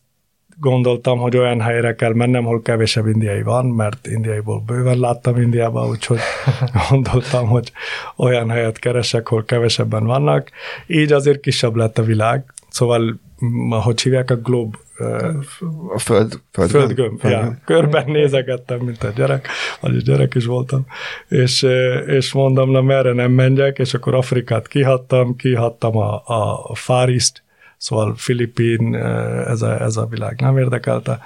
gondoltam, 0.61 1.19
hogy 1.19 1.37
olyan 1.37 1.61
helyre 1.61 1.95
kell 1.95 2.13
mennem, 2.13 2.45
hol 2.45 2.63
kevesebb 2.63 3.07
indiai 3.07 3.43
van, 3.43 3.67
mert 3.67 4.07
indiaiból 4.07 4.63
bőven 4.67 4.99
láttam 4.99 5.41
Indiába, 5.41 5.87
úgyhogy 5.87 6.19
gondoltam, 6.91 7.47
hogy 7.47 7.73
olyan 8.17 8.51
helyet 8.51 8.79
keresek, 8.79 9.29
hol 9.29 9.45
kevesebben 9.45 10.05
vannak. 10.05 10.51
Így 10.87 11.13
azért 11.13 11.41
kisebb 11.41 11.75
lett 11.75 11.99
a 11.99 12.03
világ, 12.03 12.53
szóval, 12.69 13.21
hogy 13.71 14.03
hívják, 14.03 14.31
a 14.31 14.37
glob 14.37 14.77
a 15.95 15.99
föld, 15.99 16.41
föld 16.53 16.71
földgömb. 16.71 17.21
Ja, 17.23 17.59
körben 17.65 18.11
nézegettem, 18.11 18.79
mint 18.79 19.05
egy 19.05 19.13
gyerek, 19.13 19.49
vagyis 19.81 20.03
gyerek 20.03 20.35
is 20.35 20.45
voltam, 20.45 20.87
és, 21.29 21.67
és 22.07 22.33
mondom, 22.33 22.71
na 22.71 22.83
merre 22.83 23.13
nem 23.13 23.33
menjek, 23.33 23.79
és 23.79 23.95
akkor 23.95 24.15
Afrikát 24.15 24.69
kihattam, 24.69 25.37
kihattam 25.37 25.97
a, 25.97 26.23
a 26.69 26.75
Far 26.75 27.09
East, 27.09 27.44
szóval 27.85 28.15
Filipin, 28.17 28.95
ez 29.47 29.63
a, 29.63 29.81
ez 29.81 29.97
a 29.97 30.07
világ 30.07 30.41
nem 30.41 30.59
érdekelte, 30.59 31.21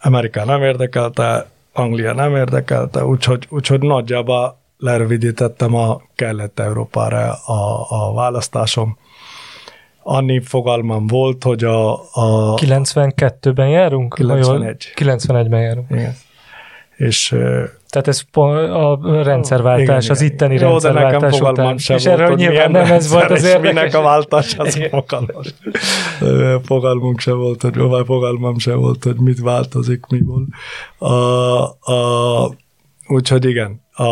Amerika 0.00 0.44
nem 0.44 0.62
érdekelte, 0.62 1.46
Anglia 1.72 2.12
nem 2.12 2.36
érdekelte, 2.36 3.04
úgyhogy, 3.04 3.46
úgyhogy 3.48 3.80
nagyjából 3.80 4.58
lerövidítettem 4.78 5.74
a 5.74 6.00
Kelet-Európára 6.14 7.32
a, 7.32 7.86
a 7.88 8.12
választásom 8.12 8.98
annyi 10.02 10.40
fogalmam 10.40 11.06
volt, 11.06 11.42
hogy 11.42 11.64
a... 11.64 11.92
a 12.12 12.54
92-ben 12.54 13.68
járunk? 13.68 14.14
91. 14.14 14.92
91-ben 14.94 15.60
járunk. 15.60 15.90
Igen. 15.90 16.16
És 16.96 17.36
tehát 17.96 18.08
ez 18.08 18.24
a 18.70 19.22
rendszerváltás, 19.22 20.04
igen, 20.04 20.16
az 20.16 20.20
itteni 20.20 20.54
Jó, 20.54 20.60
rendszerváltás 20.60 21.36
fogalmam 21.36 21.64
után. 21.64 21.78
sem 21.78 21.96
és 21.96 22.04
volt, 22.04 22.20
erről 22.20 22.34
nyilván 22.34 22.70
nem 22.70 22.92
ez 22.92 23.10
volt 23.10 23.30
az 23.30 23.44
érdekes. 23.44 23.74
Minek 23.74 23.94
a 23.94 24.02
váltás, 24.02 24.54
az 24.58 24.80
fogalmam. 24.90 25.42
fogalmunk 26.62 27.20
sem 27.20 27.36
volt, 27.36 27.62
hogy 27.62 27.76
vagy 27.76 28.06
fogalmam 28.06 28.58
sem 28.58 28.78
volt, 28.78 29.04
hogy 29.04 29.16
mit 29.16 29.40
változik, 29.40 30.06
miből. 30.08 30.46
A, 30.98 31.12
a, 31.92 32.54
úgyhogy 33.06 33.44
igen, 33.44 33.80
a, 33.92 34.06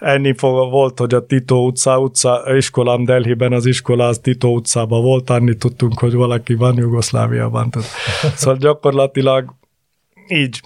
enni 0.00 0.34
fog, 0.36 0.70
volt, 0.70 0.98
hogy 0.98 1.14
a 1.14 1.26
Tito 1.26 1.56
utca, 1.56 1.98
utca 1.98 2.56
iskolám 2.56 3.04
Delhiben, 3.04 3.52
az 3.52 3.66
iskola 3.66 4.06
az 4.06 4.18
Tito 4.18 4.48
utcában 4.48 5.02
volt, 5.02 5.30
annyit 5.30 5.58
tudtunk, 5.58 5.98
hogy 5.98 6.14
valaki 6.14 6.54
van 6.54 6.76
Jugoszláviában. 6.76 7.70
Tehát, 7.70 7.88
szóval 8.36 8.56
gyakorlatilag 8.56 9.54
így 10.28 10.60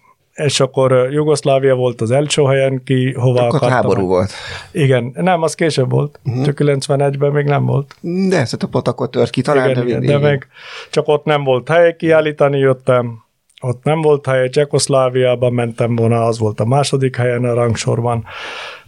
és 0.44 0.60
akkor 0.60 1.08
Jugoszlávia 1.10 1.74
volt 1.74 2.00
az 2.00 2.10
első 2.10 2.42
helyen, 2.42 2.82
ki 2.84 3.12
hova 3.12 3.40
Akkor 3.40 3.54
akartam. 3.54 3.70
háború 3.70 4.06
volt. 4.06 4.30
Igen, 4.72 5.12
nem, 5.14 5.42
az 5.42 5.54
később 5.54 5.90
volt. 5.90 6.20
Uh-huh. 6.24 6.44
Csak 6.44 6.58
91-ben 6.60 7.32
még 7.32 7.44
nem 7.44 7.64
volt. 7.64 7.96
De 8.00 8.36
ezt 8.38 8.62
a 8.62 8.66
pot 8.66 8.88
akkor 8.88 9.10
tört 9.10 9.30
ki 9.30 9.42
talán, 9.42 9.70
igen, 9.70 9.84
de 9.84 9.88
igen, 9.88 10.06
de 10.06 10.18
meg 10.18 10.46
csak 10.90 11.08
ott 11.08 11.24
nem 11.24 11.44
volt 11.44 11.68
hely 11.68 11.96
kiállítani, 11.96 12.58
jöttem, 12.58 13.24
ott 13.60 13.84
nem 13.84 14.00
volt 14.00 14.26
hely, 14.26 14.48
Csehkoszláviában 14.48 15.52
mentem 15.52 15.96
volna, 15.96 16.24
az 16.24 16.38
volt 16.38 16.60
a 16.60 16.64
második 16.64 17.16
helyen 17.16 17.44
a 17.44 17.54
rangsorban. 17.54 18.24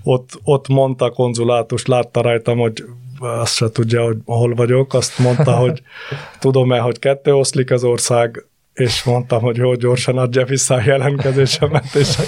Ott, 0.02 0.38
ott 0.44 0.68
mondta 0.68 1.04
a 1.04 1.10
konzulátus, 1.10 1.86
látta 1.86 2.20
rajtam, 2.20 2.58
hogy 2.58 2.84
azt 3.18 3.54
se 3.54 3.70
tudja, 3.70 4.04
hogy 4.04 4.16
hol 4.24 4.54
vagyok, 4.54 4.94
azt 4.94 5.18
mondta, 5.18 5.52
hogy 5.52 5.82
tudom-e, 6.40 6.78
hogy 6.78 6.98
kettő 6.98 7.34
oszlik 7.34 7.70
az 7.70 7.84
ország, 7.84 8.44
és 8.80 9.04
mondtam, 9.04 9.40
hogy 9.40 9.56
jó, 9.56 9.74
gyorsan 9.74 10.18
adja 10.18 10.44
vissza 10.44 10.74
a 10.74 10.82
jelentkezésemet, 10.84 11.94
és 11.94 12.18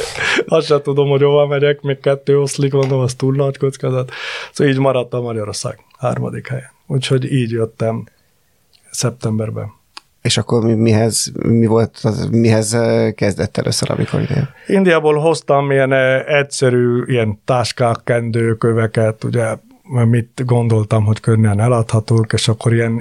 azt 0.46 0.66
sem 0.66 0.82
tudom, 0.82 1.08
hogy 1.08 1.22
hova 1.22 1.46
megyek, 1.46 1.80
még 1.80 2.00
kettő 2.00 2.40
oszlik, 2.40 2.72
mondom, 2.72 3.00
az 3.00 3.14
túl 3.14 3.34
nagy 3.34 3.56
kockázat. 3.56 4.10
Szóval 4.52 4.72
így 4.72 4.78
maradt 4.78 5.14
a 5.14 5.20
Magyarország 5.20 5.78
harmadik 5.98 6.48
helyen. 6.48 6.70
Úgyhogy 6.86 7.32
így 7.32 7.50
jöttem 7.50 8.04
szeptemberben. 8.90 9.72
És 10.22 10.36
akkor 10.38 10.64
mi, 10.64 10.74
mihez, 10.74 11.32
mi 11.42 11.66
volt, 11.66 11.98
az, 12.02 12.28
mihez 12.30 12.74
eh, 12.74 13.12
kezdett 13.12 13.56
először, 13.56 13.90
amikor 13.90 14.20
ide? 14.20 14.54
Indiából 14.66 15.14
hoztam 15.14 15.70
ilyen 15.70 15.92
eh, 15.92 16.26
egyszerű 16.26 17.02
ilyen 17.06 17.40
táskák, 17.44 17.96
kendőköveket, 18.04 19.24
ugye 19.24 19.56
mit 19.92 20.42
gondoltam, 20.44 21.04
hogy 21.04 21.20
könnyen 21.20 21.60
eladhatók, 21.60 22.32
és 22.32 22.48
akkor 22.48 22.72
ilyen 22.72 22.92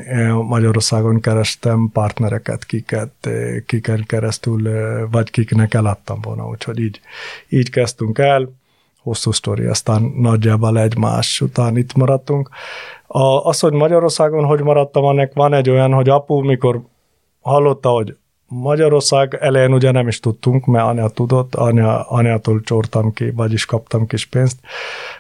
Magyarországon 0.48 1.20
kerestem 1.20 1.90
partnereket, 1.94 2.66
kiket, 2.66 3.12
eh, 3.22 3.60
kiken 3.66 4.04
keresztül, 4.08 4.68
eh, 4.68 5.02
vagy 5.12 5.30
kiknek 5.30 5.74
eladtam 5.74 6.20
volna, 6.22 6.48
úgyhogy 6.48 6.80
így, 6.80 7.00
így 7.50 7.70
kezdtünk 7.70 8.18
el, 8.18 8.50
hosszú 9.04 9.32
sztori, 9.32 9.66
aztán 9.66 10.14
nagyjából 10.18 10.80
egymás 10.80 11.42
után 11.42 11.78
itt 11.78 11.94
maradtunk. 11.94 12.50
A, 13.08 13.24
az, 13.24 13.60
hogy 13.60 13.74
Magyarországon 13.74 14.46
hogy 14.46 14.62
maradtam, 14.62 15.04
annak 15.04 15.34
van 15.34 15.54
egy 15.54 15.70
olyan, 15.70 15.94
hogy 15.94 16.10
apu, 16.10 16.42
mikor 16.42 16.82
hallotta, 17.42 17.90
hogy 17.90 18.16
Magyarország 18.54 19.38
elején 19.40 19.74
ugye 19.74 19.92
nem 19.92 20.08
is 20.08 20.20
tudtunk, 20.20 20.66
mert 20.66 20.86
anya 20.86 21.10
tudott, 21.10 21.56
anya, 21.56 22.02
anyától 22.02 22.62
csortam 22.62 23.14
ki, 23.14 23.32
vagyis 23.32 23.66
kaptam 23.66 24.08
kis 24.08 24.26
pénzt. 24.26 24.60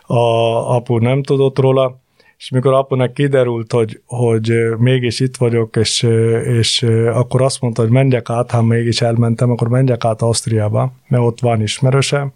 A 0.06 0.76
apu 0.76 0.98
nem 0.98 1.24
tudott 1.24 1.60
róla, 1.60 2.00
és 2.38 2.50
mikor 2.50 2.74
apunak 2.74 3.14
kiderült, 3.14 3.72
hogy, 3.72 4.02
hogy 4.06 4.54
mégis 4.78 5.20
itt 5.20 5.38
vagyok, 5.38 5.76
és, 5.76 6.08
és 6.46 6.84
akkor 7.14 7.42
azt 7.42 7.62
mondta, 7.62 7.82
hogy 7.82 7.92
menjek 7.92 8.30
át, 8.30 8.52
ha 8.52 8.62
mégis 8.62 9.02
elmentem, 9.02 9.52
akkor 9.52 9.68
menjek 9.68 10.06
át 10.06 10.22
Ausztriába, 10.22 10.94
mert 11.08 11.24
ott 11.24 11.40
van 11.40 11.62
ismerőse, 11.62 12.34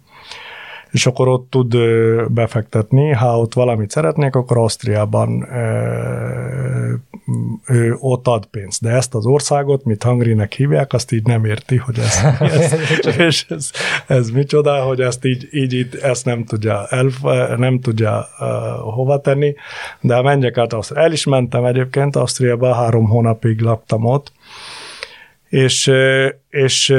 és 0.95 1.05
akkor 1.05 1.27
ott 1.27 1.49
tud 1.49 1.75
befektetni, 2.29 3.11
ha 3.11 3.39
ott 3.39 3.53
valamit 3.53 3.91
szeretnék, 3.91 4.35
akkor 4.35 4.57
Ausztriában 4.57 5.47
ő 7.67 7.95
ott 7.99 8.27
ad 8.27 8.45
pénzt. 8.45 8.81
De 8.81 8.89
ezt 8.89 9.15
az 9.15 9.25
országot, 9.25 9.85
mit 9.85 10.03
Hungrinek 10.03 10.53
hívják, 10.53 10.93
azt 10.93 11.11
így 11.11 11.25
nem 11.25 11.45
érti, 11.45 11.77
hogy 11.77 11.99
ez, 11.99 12.19
ez, 12.51 12.75
és 13.17 13.45
ez, 13.49 13.71
ez 14.07 14.29
micsoda, 14.29 14.83
hogy 14.83 14.99
ezt 15.01 15.25
így, 15.25 15.47
így, 15.51 15.73
így 15.73 15.99
ezt 16.01 16.25
nem 16.25 16.43
tudja, 16.43 16.85
el, 16.87 17.09
nem 17.57 17.79
tudja 17.79 18.27
uh, 18.39 18.47
hova 18.93 19.21
tenni, 19.21 19.55
de 20.01 20.21
menjek 20.21 20.57
át 20.57 20.73
Ausztriába. 20.73 21.05
El 21.05 21.13
is 21.13 21.25
mentem 21.25 21.65
egyébként 21.65 22.15
Ausztriába, 22.15 22.73
három 22.73 23.05
hónapig 23.05 23.61
laktam 23.61 24.05
ott, 24.05 24.31
és, 25.55 25.91
és 26.49 26.89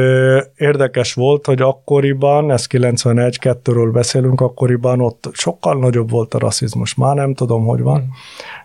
érdekes 0.56 1.14
volt, 1.14 1.46
hogy 1.46 1.60
akkoriban, 1.60 2.50
ez 2.50 2.66
91-2-ről 2.70 3.90
beszélünk, 3.92 4.40
akkoriban 4.40 5.00
ott 5.00 5.28
sokkal 5.32 5.78
nagyobb 5.78 6.10
volt 6.10 6.34
a 6.34 6.38
rasszizmus. 6.38 6.94
Már 6.94 7.14
nem 7.14 7.34
tudom, 7.34 7.64
hogy 7.64 7.80
van. 7.80 8.00
Mm. 8.00 8.08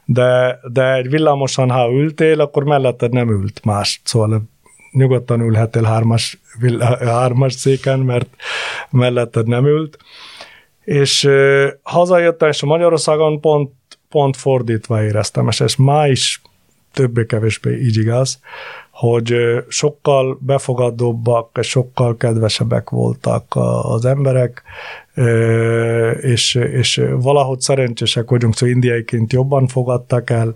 De, 0.05 0.59
de 0.71 0.93
egy 0.93 1.09
villamosan, 1.09 1.69
ha 1.69 1.91
ültél, 1.91 2.39
akkor 2.39 2.63
melletted 2.63 3.11
nem 3.11 3.29
ült 3.29 3.65
más. 3.65 4.01
Szóval 4.03 4.43
nyugodtan 4.91 5.41
ülhetél 5.41 5.83
hármas, 5.83 6.39
hármas 6.99 7.53
széken, 7.53 7.99
mert 7.99 8.29
melletted 8.89 9.47
nem 9.47 9.65
ült. 9.65 9.97
És 10.83 11.29
hazajöttem, 11.83 12.49
és 12.49 12.63
a 12.63 12.65
Magyarországon 12.65 13.39
pont, 13.39 13.71
pont 14.09 14.37
fordítva 14.37 15.03
éreztem, 15.03 15.47
és 15.47 15.61
ez 15.61 15.75
ma 15.75 16.07
is 16.07 16.41
többé-kevésbé 16.93 17.79
így 17.79 17.97
igaz, 17.97 18.39
hogy 19.01 19.35
sokkal 19.67 20.37
befogadóbbak, 20.41 21.59
sokkal 21.61 22.17
kedvesebbek 22.17 22.89
voltak 22.89 23.45
az 23.81 24.05
emberek, 24.05 24.63
és, 26.21 26.55
és 26.55 27.01
valahogy 27.19 27.59
szerencsések 27.59 28.29
vagyunk, 28.29 28.55
szóval 28.55 28.75
indiaiként 28.75 29.33
jobban 29.33 29.67
fogadtak 29.67 30.29
el, 30.29 30.55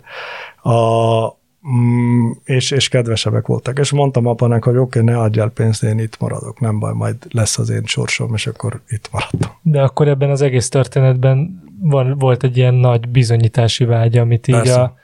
a, 0.62 1.36
mm, 1.70 2.30
és, 2.44 2.70
és 2.70 2.88
kedvesebbek 2.88 3.46
voltak. 3.46 3.78
És 3.78 3.92
mondtam 3.92 4.26
apanak, 4.26 4.64
hogy 4.64 4.76
oké, 4.76 5.00
okay, 5.00 5.14
ne 5.14 5.20
adjál 5.20 5.48
pénzt, 5.48 5.82
én 5.82 5.98
itt 5.98 6.20
maradok, 6.20 6.60
nem 6.60 6.78
baj, 6.78 6.92
majd 6.92 7.16
lesz 7.30 7.58
az 7.58 7.70
én 7.70 7.84
sorsom, 7.84 8.34
és 8.34 8.46
akkor 8.46 8.80
itt 8.88 9.08
maradtam. 9.12 9.50
De 9.62 9.82
akkor 9.82 10.08
ebben 10.08 10.30
az 10.30 10.42
egész 10.42 10.68
történetben 10.68 11.62
van, 11.80 12.18
volt 12.18 12.42
egy 12.42 12.56
ilyen 12.56 12.74
nagy 12.74 13.08
bizonyítási 13.08 13.84
vágy, 13.84 14.18
amit 14.18 14.48
így 14.48 14.54
Persze. 14.54 14.80
a 14.80 14.94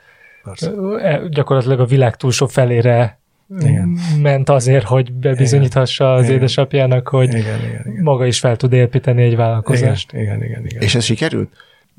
Persze. 0.42 0.72
E, 1.00 1.28
gyakorlatilag 1.28 1.80
a 1.80 1.84
világ 1.84 2.16
túlsó 2.16 2.46
felére 2.46 3.20
igen. 3.61 3.99
ment 4.23 4.49
azért, 4.49 4.85
hogy 4.85 5.12
bebizonyíthassa 5.12 6.04
igen. 6.04 6.16
az 6.16 6.25
igen. 6.25 6.37
édesapjának, 6.37 7.09
hogy 7.09 7.28
igen, 7.28 7.40
igen, 7.40 7.87
igen. 7.87 8.02
maga 8.02 8.26
is 8.26 8.38
fel 8.38 8.56
tud 8.56 8.73
építeni 8.73 9.23
egy 9.23 9.37
vállalkozást. 9.37 10.12
Igen, 10.12 10.25
igen, 10.25 10.44
igen. 10.44 10.64
igen. 10.64 10.82
És 10.82 10.94
ez 10.94 11.04
sikerült? 11.04 11.50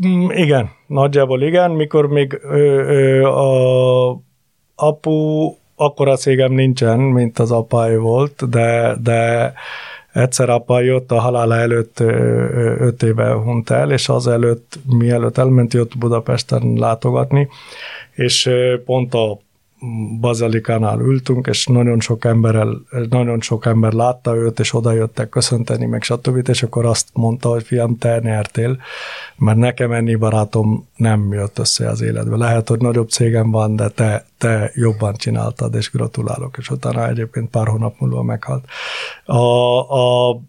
Mm, 0.08 0.30
igen, 0.30 0.70
nagyjából 0.88 1.42
igen, 1.42 1.72
mikor 1.72 2.08
még 2.08 2.40
ö, 2.44 2.58
ö, 2.88 3.24
a 3.24 4.22
apu, 4.76 5.52
akkor 5.76 6.08
a 6.08 6.16
cégem 6.16 6.52
nincsen, 6.52 7.00
mint 7.00 7.40
az 7.40 7.52
apály 7.52 7.96
volt, 7.96 8.50
de, 8.50 8.96
de 9.04 9.54
egyszer 10.14 10.50
apa 10.50 10.82
jött 10.82 11.12
a 11.12 11.20
halála 11.20 11.56
előtt 11.56 12.00
öt 12.80 13.04
éve 13.04 13.34
hunyt 13.34 13.70
el, 13.70 13.92
és 13.92 14.10
az 14.10 14.28
előtt, 14.28 14.80
mielőtt 14.90 15.38
elment, 15.38 15.74
jött 15.74 15.98
Budapesten 15.98 16.74
látogatni, 16.74 17.48
és 18.12 18.50
pont 18.86 19.14
a 19.14 19.40
bazilikánál 20.20 21.00
ültünk, 21.00 21.48
és 21.48 21.66
nagyon 21.66 22.00
sok, 22.00 22.26
emberrel, 22.26 22.82
nagyon 23.10 23.42
sok 23.42 23.66
ember 23.66 23.92
látta 23.92 24.36
őt, 24.36 24.60
és 24.60 24.74
oda 24.74 24.92
jöttek 24.92 25.30
köszönteni, 25.30 25.86
meg 25.86 26.04
stb. 26.04 26.50
És 26.50 26.64
akkor 26.64 26.86
azt 26.86 27.08
mondta, 27.14 27.50
hogy 27.50 27.64
fiam, 27.64 27.98
te 27.98 28.20
nyertél, 28.20 28.78
mert 29.38 29.58
nekem 29.58 29.92
ennyi 29.92 30.16
barátom 30.16 30.88
nem 30.96 31.34
jött 31.34 31.60
össze 31.60 31.90
az 31.90 32.02
életbe. 32.02 32.38
Lehet, 32.38 32.68
hogy 32.68 32.80
nagyobb 32.80 33.10
cégem 33.10 33.52
van, 33.52 33.76
de 33.76 33.90
te, 33.90 34.26
te 34.38 34.72
jobban 34.74 35.14
csináltad, 35.14 35.76
és 35.76 35.92
gratulálok. 35.92 36.58
És 36.58 36.70
utána 36.70 37.08
egyébként 37.08 37.50
pár 37.50 37.68
hónap 37.68 38.00
múlva 38.00 38.24
meghalt. 38.24 38.66
A, 39.26 39.40
a, 39.80 40.40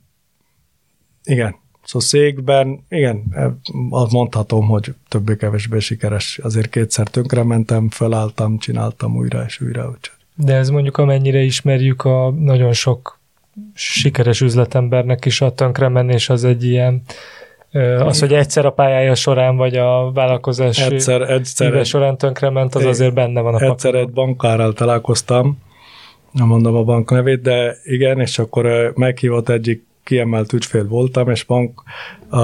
igen, 1.24 1.62
Szóval 1.84 2.08
székben, 2.08 2.84
igen, 2.88 3.22
azt 3.90 4.12
mondhatom, 4.12 4.66
hogy 4.66 4.94
többé-kevésbé 5.08 5.78
sikeres. 5.78 6.38
Azért 6.42 6.68
kétszer 6.68 7.08
mentem, 7.44 7.90
felálltam, 7.90 8.58
csináltam 8.58 9.16
újra 9.16 9.44
és 9.46 9.60
újra. 9.60 9.82
Úgyhogy. 9.82 10.10
De 10.36 10.54
ez 10.54 10.70
mondjuk 10.70 10.96
amennyire 10.96 11.40
ismerjük 11.40 12.04
a 12.04 12.30
nagyon 12.30 12.72
sok 12.72 13.18
sikeres 13.74 14.40
üzletembernek 14.40 15.24
is 15.24 15.40
a 15.40 15.52
tönkremenés 15.52 16.28
az 16.28 16.44
egy 16.44 16.64
ilyen 16.64 17.02
az, 17.98 18.20
hogy 18.20 18.32
egyszer 18.32 18.66
a 18.66 18.72
pályája 18.72 19.14
során, 19.14 19.56
vagy 19.56 19.76
a 19.76 20.12
vállalkozás 20.12 20.80
egyszer, 20.80 21.20
egyszer 21.20 21.74
egy, 21.74 21.86
során 21.86 22.16
tönkrement, 22.16 22.75
az 22.75 22.84
azért 22.84 23.14
benne 23.14 23.40
van 23.40 23.54
a 23.54 23.60
Egyszer 23.60 23.90
pakon. 23.90 24.06
egy 24.06 24.12
bankárral 24.12 24.73
találkoztam, 24.73 25.58
nem 26.30 26.47
mondom 26.47 26.75
a 26.75 26.82
bank 26.82 27.10
nevét, 27.10 27.42
de 27.42 27.76
igen, 27.84 28.20
és 28.20 28.38
akkor 28.38 28.92
meghívott 28.94 29.49
egyik 29.49 29.84
kiemelt 30.04 30.52
ügyfél 30.52 30.86
voltam, 30.86 31.30
és 31.30 31.45
bank 31.45 31.82
a, 32.28 32.38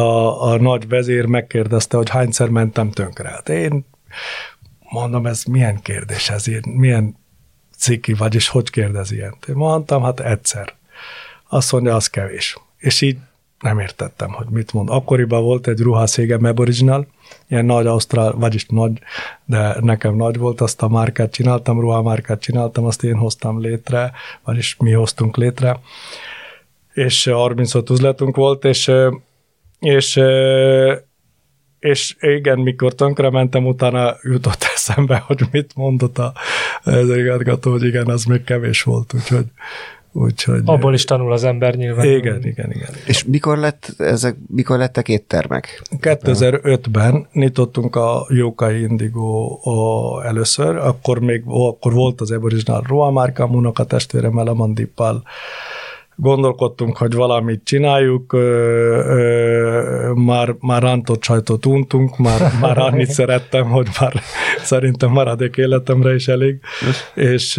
a 0.53 0.57
nagy 0.57 0.89
vezér 0.89 1.27
megkérdezte, 1.27 1.97
hogy 1.97 2.11
hányszer 2.11 2.49
mentem 2.49 2.91
tönkre. 2.91 3.29
Hát 3.29 3.49
én 3.49 3.85
mondom, 4.91 5.27
ez 5.27 5.45
milyen 5.45 5.83
kérdés 5.83 6.31
ez, 6.31 6.47
ilyen, 6.47 6.63
milyen 6.67 7.17
ciki 7.77 8.13
vagy, 8.13 8.35
és 8.35 8.49
hogy 8.49 8.71
kérdez 8.71 9.13
ilyen? 9.13 9.35
Én 9.49 9.55
mondtam, 9.55 10.03
hát 10.03 10.21
egyszer. 10.21 10.75
Azt 11.49 11.73
mondja, 11.73 11.95
az 11.95 12.07
kevés. 12.07 12.59
És 12.79 13.01
így 13.01 13.19
nem 13.61 13.79
értettem, 13.79 14.33
hogy 14.33 14.47
mit 14.49 14.73
mond. 14.73 14.89
Akkoriban 14.91 15.43
volt 15.43 15.67
egy 15.67 15.81
ruhászégem 15.81 16.45
Aboriginal, 16.45 17.07
ilyen 17.49 17.65
nagy 17.65 17.87
ausztrál, 17.87 18.33
vagyis 18.33 18.67
nagy, 18.67 18.99
de 19.45 19.77
nekem 19.81 20.17
nagy 20.17 20.39
volt, 20.39 20.61
azt 20.61 20.83
a 20.83 20.89
márkát 20.89 21.33
csináltam, 21.33 21.81
ruhamárkát 21.81 22.41
csináltam, 22.41 22.85
azt 22.85 23.05
én 23.05 23.17
hoztam 23.17 23.61
létre, 23.61 24.13
vagyis 24.45 24.77
mi 24.79 24.93
hoztunk 24.93 25.37
létre, 25.37 25.81
és 26.93 27.25
35 27.25 27.91
üzletünk 27.91 28.37
volt, 28.37 28.65
és, 28.65 28.93
és, 29.79 30.21
és 31.79 32.17
igen, 32.21 32.59
mikor 32.59 32.95
tönkre 32.95 33.31
mentem, 33.31 33.67
utána 33.67 34.17
jutott 34.23 34.63
eszembe, 34.75 35.23
hogy 35.27 35.41
mit 35.51 35.75
mondott 35.75 36.19
a 36.19 36.33
igazgató, 37.17 37.71
hogy 37.71 37.85
igen, 37.85 38.09
az 38.09 38.25
még 38.25 38.45
kevés 38.45 38.83
volt, 38.83 39.15
úgyhogy 39.15 39.47
Úgyhogy, 40.13 40.63
Abból 40.65 40.95
is 40.95 41.05
tanul 41.05 41.33
az 41.33 41.45
ember 41.45 41.75
nyilván. 41.75 42.05
Igen, 42.05 42.19
igen, 42.19 42.41
igen. 42.45 42.71
igen. 42.71 42.91
És 43.07 43.25
mikor, 43.25 43.59
lett 43.59 43.95
ezek, 43.99 44.37
mikor 44.47 44.79
lettek 44.79 45.09
éttermek? 45.09 45.83
2005-ben 46.01 47.29
nyitottunk 47.33 47.97
a 47.97 48.27
Jókai 48.29 48.81
Indigo 48.81 49.59
először, 50.25 50.77
akkor 50.77 51.19
még 51.19 51.43
akkor 51.47 51.93
volt 51.93 52.21
az 52.21 52.31
Aboriginal 52.31 52.85
Roa 52.87 53.11
márka, 53.11 53.73
a 53.75 53.85
testvéremmel, 53.85 54.47
a 54.47 54.55
Mandippal 54.55 55.23
gondolkodtunk, 56.21 56.97
hogy 56.97 57.15
valamit 57.15 57.65
csináljuk, 57.65 58.33
ö, 58.33 58.39
ö, 58.39 60.13
már, 60.15 60.55
már 60.61 60.83
rántott 60.83 61.23
sajtot 61.23 61.67
untunk, 61.67 62.19
már, 62.19 62.53
már 62.61 62.79
annyit 62.79 63.11
szerettem, 63.11 63.71
hogy 63.71 63.89
már 64.01 64.13
szerintem 64.63 65.11
maradék 65.11 65.57
életemre 65.57 66.15
is 66.15 66.29
elég, 66.29 66.61
és, 67.15 67.57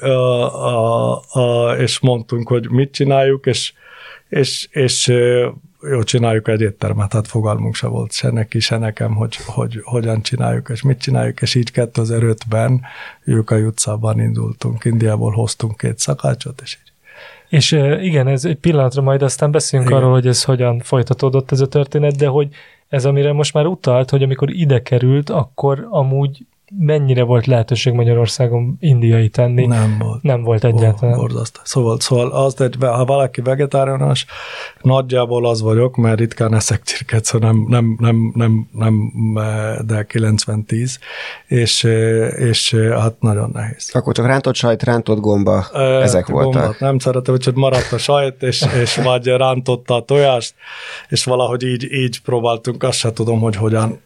a, 0.00 0.66
a, 0.66 1.22
a, 1.32 1.76
és 1.76 2.00
mondtunk, 2.00 2.48
hogy 2.48 2.70
mit 2.70 2.92
csináljuk, 2.92 3.46
és, 3.46 3.72
és, 4.28 4.68
és 4.70 5.12
jó, 5.82 6.02
csináljuk 6.02 6.48
egy 6.48 6.60
éttermet, 6.60 7.12
hát 7.12 7.28
fogalmunk 7.28 7.74
se 7.74 7.86
volt 7.86 8.12
se 8.12 8.30
neki, 8.30 8.60
se 8.60 8.78
nekem, 8.78 9.14
hogy, 9.14 9.36
hogy 9.46 9.80
hogyan 9.82 10.22
csináljuk, 10.22 10.68
és 10.68 10.82
mit 10.82 11.00
csináljuk, 11.00 11.40
és 11.40 11.54
így 11.54 11.70
2005-ben 11.74 12.80
Jókai 13.24 13.62
utcában 13.62 14.20
indultunk, 14.20 14.84
Indiából 14.84 15.32
hoztunk 15.32 15.76
két 15.76 15.98
szakácsot, 15.98 16.60
és 16.60 16.78
így 16.82 16.92
és 17.48 17.72
igen, 18.00 18.26
ez 18.28 18.44
egy 18.44 18.56
pillanatra 18.56 19.02
majd 19.02 19.22
aztán 19.22 19.50
beszélünk 19.50 19.88
igen. 19.88 20.00
arról, 20.00 20.12
hogy 20.12 20.26
ez 20.26 20.44
hogyan 20.44 20.80
folytatódott 20.80 21.52
ez 21.52 21.60
a 21.60 21.68
történet, 21.68 22.16
de 22.16 22.26
hogy 22.26 22.48
ez, 22.88 23.04
amire 23.04 23.32
most 23.32 23.54
már 23.54 23.66
utalt, 23.66 24.10
hogy 24.10 24.22
amikor 24.22 24.50
ide 24.50 24.82
került, 24.82 25.30
akkor 25.30 25.86
amúgy 25.90 26.46
mennyire 26.78 27.22
volt 27.22 27.46
lehetőség 27.46 27.92
Magyarországon 27.92 28.76
indiai 28.80 29.28
tenni? 29.28 29.66
Nem 29.66 29.96
volt. 29.98 30.22
Nem 30.22 30.42
volt 30.42 30.64
egyáltalán. 30.64 31.18
Borzasztó. 31.18 31.60
Szóval, 31.64 32.00
szóval 32.00 32.30
az, 32.30 32.60
egy, 32.60 32.76
ha 32.80 33.04
valaki 33.04 33.40
vegetáriánus, 33.40 34.26
nagyjából 34.80 35.46
az 35.46 35.60
vagyok, 35.60 35.96
mert 35.96 36.18
ritkán 36.18 36.54
eszek 36.54 36.82
csirket, 36.82 37.24
szóval 37.24 37.50
nem, 37.50 37.66
nem, 37.68 37.96
nem, 38.00 38.32
nem, 38.34 38.68
nem 38.72 39.12
de 39.86 40.06
90-10, 40.08 40.96
és, 41.46 41.82
és 42.36 42.74
hát 42.74 43.20
nagyon 43.20 43.50
nehéz. 43.52 43.90
Akkor 43.92 44.14
csak 44.14 44.26
rántott 44.26 44.54
sajt, 44.54 44.82
rántott 44.82 45.20
gomba, 45.20 45.66
e, 45.72 45.80
ezek 45.80 46.26
gombát 46.26 46.54
voltak. 46.54 46.80
Nem 46.80 46.98
szeretem, 46.98 47.36
hogy 47.44 47.54
maradt 47.54 47.92
a 47.92 47.98
sajt, 47.98 48.42
és, 48.42 48.66
és 48.82 48.96
vagy 48.96 49.26
rántotta 49.26 49.94
a 49.94 50.04
tojást, 50.04 50.54
és 51.08 51.24
valahogy 51.24 51.62
így, 51.62 51.92
így 51.92 52.20
próbáltunk, 52.20 52.82
azt 52.82 52.98
sem 52.98 53.12
tudom, 53.12 53.40
hogy 53.40 53.56
hogyan 53.56 54.00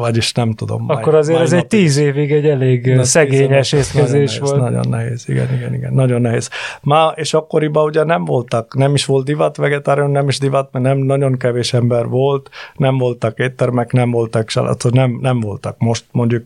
vagyis 0.00 0.32
nem 0.32 0.52
tudom. 0.52 0.84
Akkor 0.88 1.14
azért 1.14 1.40
ez 1.40 1.52
egy 1.52 1.62
napig. 1.62 1.78
tíz 1.78 1.96
évig 1.96 2.32
egy 2.32 2.46
elég 2.46 2.94
Na, 2.94 3.04
szegényes 3.04 3.72
étkezés 3.72 4.38
volt. 4.38 4.56
Nehéz, 4.56 4.70
nagyon 4.70 4.88
nehéz, 4.88 5.28
igen, 5.28 5.54
igen, 5.54 5.74
igen, 5.74 5.92
nagyon 5.92 6.20
nehéz. 6.20 6.50
Ma 6.80 7.12
és 7.16 7.34
akkoriban 7.34 7.84
ugye 7.84 8.04
nem 8.04 8.24
voltak, 8.24 8.74
nem 8.74 8.94
is 8.94 9.04
volt 9.04 9.24
divat 9.24 9.56
vegetárián, 9.56 10.10
nem 10.10 10.28
is 10.28 10.38
divat, 10.38 10.72
mert 10.72 10.84
nem 10.84 10.98
nagyon 10.98 11.36
kevés 11.36 11.72
ember 11.72 12.06
volt, 12.06 12.50
nem 12.76 12.98
voltak 12.98 13.38
éttermek, 13.38 13.92
nem 13.92 14.10
voltak 14.10 14.48
salátok, 14.48 14.92
nem, 14.92 15.18
nem 15.20 15.40
voltak. 15.40 15.78
Most 15.78 16.04
mondjuk 16.10 16.44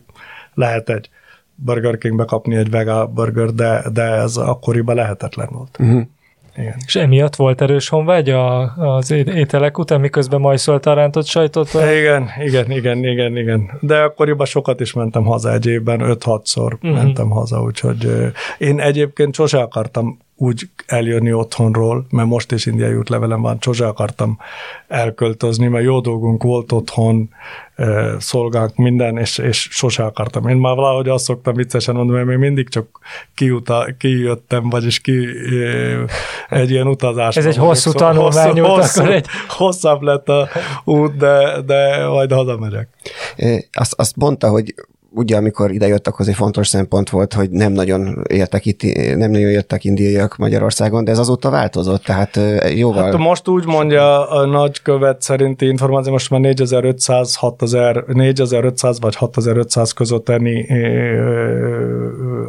lehet 0.53 0.89
egy 0.89 1.09
Burger 1.55 1.97
Kingbe 1.97 2.25
kapni 2.25 2.55
egy 2.55 2.69
vega 2.69 3.07
burger, 3.07 3.49
de, 3.49 3.83
de 3.93 4.03
ez 4.03 4.37
akkoriban 4.37 4.95
lehetetlen 4.95 5.47
volt. 5.51 5.77
Uh-huh. 5.79 6.01
Igen. 6.59 6.75
És 6.85 6.95
emiatt 6.95 7.35
volt 7.35 7.61
erős 7.61 7.89
honvágy 7.89 8.29
a, 8.29 8.61
az 8.77 9.11
ételek 9.11 9.77
után, 9.77 9.99
miközben 9.99 10.39
majszolta 10.39 10.91
a 10.91 10.93
rántott 10.93 11.25
sajtot? 11.25 11.73
a- 11.73 11.91
Igen, 11.91 12.29
igen, 12.43 12.71
igen, 12.71 13.05
igen, 13.05 13.37
igen. 13.37 13.71
De 13.79 14.01
akkoriban 14.01 14.45
sokat 14.45 14.79
is 14.79 14.93
mentem 14.93 15.23
haza 15.23 15.53
egy 15.53 15.65
évben, 15.65 15.99
5-6-szor 16.03 16.73
uh-huh. 16.73 16.91
mentem 16.91 17.29
haza, 17.29 17.61
úgyhogy 17.61 18.31
én 18.57 18.79
egyébként 18.79 19.35
sose 19.35 19.59
akartam 19.59 20.19
úgy 20.41 20.69
eljönni 20.85 21.33
otthonról, 21.33 22.05
mert 22.09 22.27
most 22.27 22.51
is 22.51 22.65
indiai 22.65 22.93
útlevelem 22.95 23.41
van, 23.41 23.57
sose 23.61 23.87
akartam 23.87 24.37
elköltözni, 24.87 25.67
mert 25.67 25.83
jó 25.83 25.99
dolgunk 25.99 26.43
volt 26.43 26.71
otthon, 26.71 27.29
szolgánk, 28.19 28.75
minden, 28.75 29.17
és, 29.17 29.37
és 29.37 29.67
sose 29.71 30.03
akartam. 30.03 30.47
Én 30.47 30.55
már 30.55 30.75
valahogy 30.75 31.09
azt 31.09 31.23
szoktam 31.23 31.53
viccesen 31.53 31.95
mondani, 31.95 32.17
mert 32.17 32.29
még 32.29 32.37
mindig 32.37 32.69
csak 32.69 32.87
kiuta, 33.35 33.87
kijöttem, 33.97 34.69
vagyis 34.69 34.99
ki 34.99 35.27
egy 36.49 36.71
ilyen 36.71 36.87
utazás. 36.87 37.37
Ez 37.37 37.45
egy 37.45 37.57
hosszú 37.57 37.91
tanulmány 37.91 38.59
út, 38.59 38.67
hosszú, 38.67 38.99
akkor 39.01 39.13
egy- 39.13 39.27
hosszabb 39.47 40.01
lett 40.01 40.29
a 40.29 40.47
út, 40.83 41.17
de, 41.17 41.61
de 41.65 42.07
majd 42.07 42.31
hazamegyek. 42.31 42.87
Azt, 43.71 43.93
azt 43.97 44.15
mondta, 44.15 44.49
hogy 44.49 44.73
ugye 45.11 45.35
amikor 45.35 45.71
idejött, 45.71 46.07
az 46.07 46.27
egy 46.27 46.35
fontos 46.35 46.67
szempont 46.67 47.09
volt, 47.09 47.33
hogy 47.33 47.49
nem 47.49 47.71
nagyon 47.71 48.21
éltek 48.27 48.65
itt, 48.65 48.81
nem 49.15 49.31
nagyon 49.31 49.51
jöttek 49.51 49.83
indiaiak 49.83 50.37
Magyarországon, 50.37 51.03
de 51.03 51.11
ez 51.11 51.19
azóta 51.19 51.49
változott, 51.49 52.03
tehát 52.03 52.39
jóval... 52.75 53.03
Hát 53.03 53.17
most 53.17 53.47
úgy 53.47 53.65
mondja 53.65 54.29
a 54.29 54.45
nagykövet 54.45 55.21
szerinti 55.21 55.65
információ, 55.65 56.11
most 56.11 56.29
már 56.29 56.39
4500, 56.39 57.35
6000, 57.35 58.03
4500 58.07 58.99
vagy 58.99 59.15
6500 59.15 59.91
között 59.91 60.29
ennyi, 60.29 60.65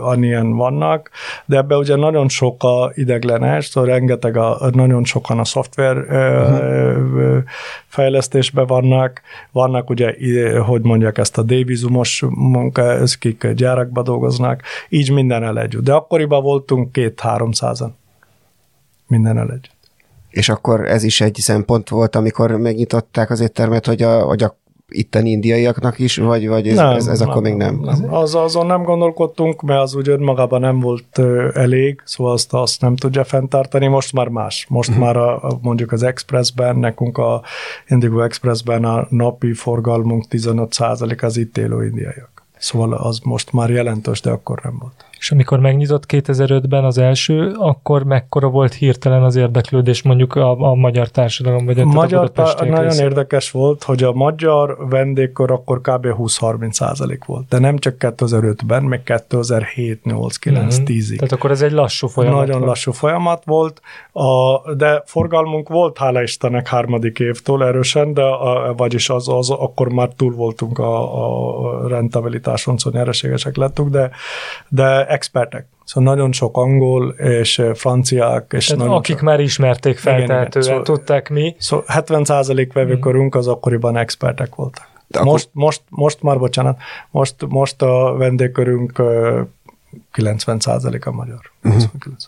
annyian 0.00 0.56
vannak, 0.56 1.10
de 1.44 1.56
ebbe 1.56 1.76
ugye 1.76 1.96
nagyon 1.96 2.28
sok 2.28 2.62
a 2.62 2.92
ideglenes, 2.94 3.66
szóval 3.66 3.90
rengeteg 3.90 4.36
a, 4.36 4.70
nagyon 4.72 5.04
sokan 5.04 5.38
a 5.38 5.44
szoftver 5.44 5.96
uh-huh. 5.96 7.42
fejlesztésben 7.86 8.66
vannak, 8.66 9.20
vannak 9.52 9.90
ugye, 9.90 10.14
hogy 10.58 10.82
mondják 10.82 11.18
ezt 11.18 11.38
a 11.38 11.42
D-vízumos 11.42 12.24
munka, 12.28 12.82
ez 12.82 13.18
kik 13.18 13.46
gyárakba 13.46 14.02
dolgoznak, 14.02 14.62
így 14.88 15.10
minden 15.10 15.58
együtt. 15.58 15.84
De 15.84 15.92
akkoriban 15.92 16.42
voltunk 16.42 16.92
két-háromszázan. 16.92 17.96
Minden 19.06 19.38
együtt. 19.38 19.78
És 20.30 20.48
akkor 20.48 20.84
ez 20.84 21.02
is 21.02 21.20
egy 21.20 21.34
szempont 21.34 21.88
volt, 21.88 22.16
amikor 22.16 22.50
megnyitották 22.50 23.30
az 23.30 23.40
éttermet, 23.40 23.86
hogy 23.86 24.02
a, 24.02 24.22
hogy 24.22 24.42
a 24.42 24.60
itteni 24.90 25.31
indiaiaknak 25.31 25.98
is, 25.98 26.16
vagy, 26.16 26.48
vagy 26.48 26.68
ez, 26.68 26.79
ez, 26.79 27.07
ez 27.07 27.20
akkor 27.20 27.42
még 27.42 27.55
nem? 27.55 27.81
nem. 27.81 28.14
Az, 28.14 28.35
azon 28.35 28.66
nem 28.66 28.83
gondolkodtunk, 28.83 29.62
mert 29.62 29.81
az 29.81 29.94
úgy 29.94 30.09
önmagában 30.09 30.61
nem 30.61 30.81
volt 30.81 31.18
elég, 31.53 32.03
szóval 32.05 32.33
azt, 32.33 32.53
azt 32.53 32.81
nem 32.81 32.96
tudja 32.96 33.24
fenntartani, 33.24 33.87
most 33.87 34.12
már 34.12 34.29
más. 34.29 34.66
Most 34.68 34.88
uh-huh. 34.88 35.05
már 35.05 35.16
a, 35.16 35.59
mondjuk 35.62 35.92
az 35.92 36.03
Expressben, 36.03 36.76
nekünk 36.76 37.18
a 37.18 37.42
Indigo 37.88 38.20
Expressben 38.20 38.85
a 38.85 39.07
napi 39.09 39.53
forgalmunk 39.53 40.24
15% 40.31 41.22
az 41.22 41.37
itt 41.37 41.59
élő 41.59 41.87
indiaiak. 41.87 42.44
Szóval 42.59 42.92
az 42.92 43.20
most 43.22 43.53
már 43.53 43.70
jelentős, 43.70 44.20
de 44.20 44.31
akkor 44.31 44.61
nem 44.62 44.79
volt. 44.81 45.05
És 45.20 45.30
amikor 45.30 45.59
megnyitott 45.61 46.04
2005-ben 46.09 46.85
az 46.85 46.98
első, 46.98 47.52
akkor 47.59 48.02
mekkora 48.04 48.48
volt 48.48 48.74
hirtelen 48.74 49.22
az 49.22 49.37
érdeklődés 49.37 50.02
mondjuk 50.02 50.35
a, 50.35 50.50
a 50.70 50.74
magyar 50.74 51.09
társadalom, 51.09 51.64
vagy 51.64 51.80
A 51.80 51.85
magyar, 51.85 52.30
a 52.35 52.40
nagyon 52.59 52.80
részéről? 52.83 53.09
érdekes 53.09 53.50
volt, 53.50 53.83
hogy 53.83 54.02
a 54.02 54.12
magyar 54.12 54.76
vendégkor 54.88 55.50
akkor 55.50 55.80
kb. 55.80 56.06
20-30 56.18 56.70
százalék 56.72 57.24
volt, 57.24 57.48
de 57.48 57.59
nem 57.59 57.78
csak 57.78 57.94
2005-ben, 57.98 58.83
meg 58.83 59.02
2007, 59.02 60.04
8, 60.04 60.37
9, 60.37 60.76
Mhm. 60.76 60.85
10-ig. 60.87 61.14
Tehát 61.14 61.33
akkor 61.33 61.50
ez 61.50 61.62
egy 61.62 61.72
lassú 61.72 62.06
folyamat. 62.06 62.38
Nagyon 62.40 62.56
volt. 62.56 62.68
lassú 62.68 62.92
folyamat 62.92 63.42
volt, 63.44 63.80
a, 64.12 64.61
de 64.74 65.02
forgalmunk 65.06 65.68
volt, 65.68 65.98
hála 65.98 66.22
Istennek, 66.22 66.68
harmadik 66.68 67.18
évtől 67.18 67.64
erősen, 67.64 68.14
de 68.14 68.22
a, 68.22 68.74
vagyis 68.76 69.11
az, 69.11 69.28
az, 69.28 69.50
akkor 69.50 69.88
már 69.88 70.09
túl 70.16 70.35
voltunk 70.35 70.78
a, 70.78 71.83
a 71.83 71.88
rentabilitáson, 71.88 72.76
szóval 72.78 73.00
nyereségesek 73.00 73.56
lettünk, 73.56 73.88
de, 73.90 74.11
de 74.68 75.06
expertek. 75.11 75.66
Szóval 75.85 76.12
nagyon 76.14 76.33
sok 76.33 76.57
angol 76.57 77.09
és 77.18 77.62
franciák, 77.75 78.53
és 78.57 78.66
Tehát 78.66 78.81
nagyon 78.83 78.96
akik 78.99 79.14
sok, 79.16 79.25
már 79.25 79.40
ismerték 79.40 79.99
feltehetően, 79.99 80.64
Szóval- 80.64 80.83
tudták 80.83 81.29
mi. 81.29 81.55
Szóval 81.59 81.85
70% 81.88 82.70
vevőkörünk 82.73 83.35
az 83.35 83.46
akkoriban 83.46 83.96
expertek 83.96 84.55
voltak. 84.55 84.88
De 85.07 85.18
akkor- 85.18 85.31
Most, 85.33 85.49
most, 85.53 85.83
most 85.88 86.23
már, 86.23 86.38
bocsánat, 86.38 86.79
most, 87.11 87.35
most 87.49 87.83
a 87.83 88.14
vendégkörünk 88.16 88.99
ö, 88.99 89.40
90% 90.12 91.07
a 91.07 91.11
magyar. 91.11 91.40
99. 91.62 92.25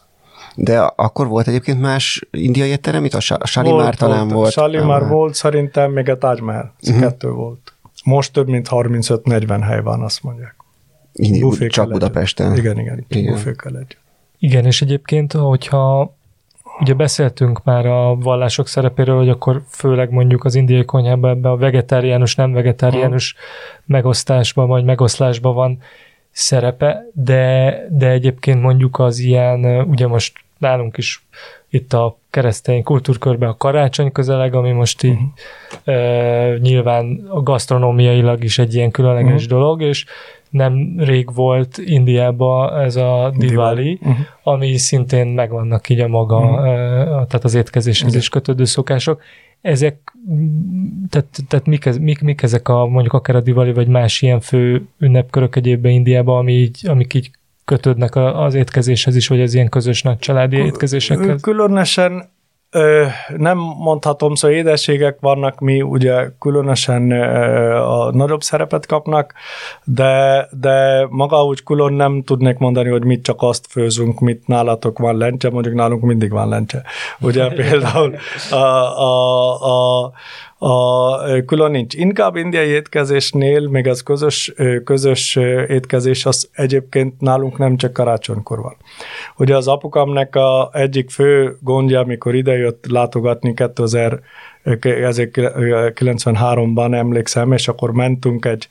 De 0.54 0.80
akkor 0.80 1.26
volt 1.26 1.48
egyébként 1.48 1.80
más 1.80 2.26
indiai 2.30 2.68
étterem, 2.68 3.04
itt 3.04 3.14
a 3.14 3.20
Sa- 3.20 3.46
Salimár 3.46 3.94
talán 3.94 4.28
volt. 4.28 4.52
Salimár 4.52 5.02
Ah, 5.02 5.08
volt, 5.08 5.34
szerintem 5.34 5.92
még 5.92 6.08
a 6.10 6.18
Taj 6.18 6.40
Mahal. 6.40 6.72
Ez 6.82 6.88
Mhm. 6.88 7.00
kettő 7.00 7.30
volt. 7.30 7.72
Most 8.04 8.32
több 8.32 8.48
mint 8.48 8.68
35-40 8.68 9.60
hely 9.62 9.80
van, 9.82 10.02
azt 10.02 10.22
mondják. 10.22 10.54
Buffékkal 11.14 11.68
Csak. 11.68 11.90
Budapesten. 11.90 12.56
Igen, 12.56 12.78
igen, 12.78 13.04
Igen. 13.08 13.32
buffékkal 13.32 13.76
együtt. 13.76 13.96
Igen, 14.38 14.64
és 14.64 14.82
egyébként, 14.82 15.32
hogyha 15.32 16.14
ugye 16.80 16.94
beszéltünk 16.94 17.64
már 17.64 17.86
a 17.86 18.16
vallások 18.16 18.68
szerepéről, 18.68 19.16
hogy 19.16 19.28
akkor 19.28 19.62
főleg 19.68 20.10
mondjuk 20.10 20.44
az 20.44 20.54
indiai 20.54 20.84
konyhában 20.84 21.30
ebbe 21.30 21.50
a 21.50 21.56
vegetáriánus, 21.56 22.34
nem 22.34 22.52
vegetáriánus 22.52 23.34
megosztásban 23.84 24.68
vagy 24.68 24.84
megoszlásban 24.84 25.54
van 25.54 25.78
szerepe, 26.30 27.06
de, 27.12 27.76
de 27.90 28.08
egyébként 28.08 28.62
mondjuk 28.62 28.98
az 28.98 29.18
ilyen, 29.18 29.64
ugye 29.64 30.06
most 30.06 30.32
nálunk 30.58 30.96
is 30.96 31.24
itt 31.68 31.92
a 31.92 32.16
keresztény 32.30 32.82
kultúrkörben 32.82 33.48
a 33.48 33.56
karácsony 33.56 34.12
közeleg, 34.12 34.54
ami 34.54 34.70
most 34.70 35.02
így 35.02 35.18
uh-huh. 35.84 36.58
nyilván 36.58 37.26
a 37.28 37.42
gasztronómiailag 37.42 38.44
is 38.44 38.58
egy 38.58 38.74
ilyen 38.74 38.90
különleges 38.90 39.44
uh-huh. 39.44 39.58
dolog, 39.58 39.82
és 39.82 40.04
nem 40.52 40.94
rég 40.98 41.34
volt 41.34 41.78
Indiában 41.78 42.80
ez 42.80 42.96
a 42.96 43.32
Diwali, 43.36 43.98
uh-huh. 44.00 44.16
ami 44.42 44.76
szintén 44.76 45.26
megvannak 45.26 45.88
így 45.88 46.00
a 46.00 46.08
maga, 46.08 46.38
uh-huh. 46.38 46.58
uh, 46.58 47.04
tehát 47.06 47.44
az 47.44 47.54
étkezéshez 47.54 48.06
uh-huh. 48.06 48.20
is 48.20 48.28
kötődő 48.28 48.64
szokások. 48.64 49.22
Ezek, 49.60 50.16
tehát, 51.10 51.26
tehát 51.48 51.66
mik, 51.66 51.98
mik, 52.00 52.20
mik 52.20 52.42
ezek 52.42 52.68
a 52.68 52.86
mondjuk 52.86 53.12
akár 53.12 53.36
a 53.36 53.40
Diwali, 53.40 53.72
vagy 53.72 53.88
más 53.88 54.22
ilyen 54.22 54.40
fő 54.40 54.86
ünnepkörök 54.98 55.56
egyébben 55.56 55.92
Indiában, 55.92 56.38
ami 56.38 56.52
így, 56.52 56.88
amik 56.88 57.14
így 57.14 57.30
kötődnek 57.64 58.16
az 58.16 58.54
étkezéshez 58.54 59.16
is, 59.16 59.28
vagy 59.28 59.40
az 59.40 59.54
ilyen 59.54 59.68
közös 59.68 60.02
nagy 60.02 60.18
családi 60.18 60.56
étkezésekhez? 60.56 61.40
Különösen 61.40 62.30
ö, 62.72 63.06
nem 63.36 63.58
mondhatom, 63.58 64.34
szóval 64.34 64.56
édességek 64.56 65.16
vannak, 65.20 65.60
mi 65.60 65.82
ugye 65.82 66.28
különösen 66.40 67.10
ö, 67.10 67.76
a 67.76 68.12
nagyobb 68.12 68.42
szerepet 68.42 68.86
kapnak, 68.86 69.34
de, 69.84 70.46
de 70.60 71.06
maga 71.10 71.44
úgy 71.44 71.62
külön 71.62 71.92
nem 71.92 72.22
tudnék 72.22 72.58
mondani, 72.58 72.88
hogy 72.88 73.04
mit 73.04 73.22
csak 73.22 73.42
azt 73.42 73.66
főzünk, 73.70 74.20
mit 74.20 74.46
nálatok 74.46 74.98
van 74.98 75.16
lencse, 75.16 75.50
mondjuk 75.50 75.74
nálunk 75.74 76.02
mindig 76.02 76.30
van 76.30 76.48
lencse. 76.48 76.82
Ugye 77.20 77.48
például 77.62 78.14
a, 78.50 78.56
a, 78.56 80.04
a 80.04 80.12
a 80.64 81.16
külön 81.46 81.70
nincs. 81.70 81.94
Inkább 81.94 82.36
indiai 82.36 82.68
étkezésnél, 82.68 83.68
még 83.68 83.88
az 83.88 84.02
közös, 84.02 84.52
közös 84.84 85.36
étkezés, 85.68 86.26
az 86.26 86.48
egyébként 86.52 87.20
nálunk 87.20 87.58
nem 87.58 87.76
csak 87.76 87.92
karácsonykor 87.92 88.60
van. 88.60 88.76
Ugye 89.36 89.56
az 89.56 89.68
apukámnak 89.68 90.36
a 90.36 90.70
egyik 90.72 91.10
fő 91.10 91.56
gondja, 91.60 92.00
amikor 92.00 92.34
idejött 92.34 92.84
látogatni 92.88 93.54
2000 93.54 94.20
93-ban 94.64 96.94
emlékszem, 96.94 97.52
és 97.52 97.68
akkor 97.68 97.92
mentünk 97.92 98.44
egy 98.44 98.68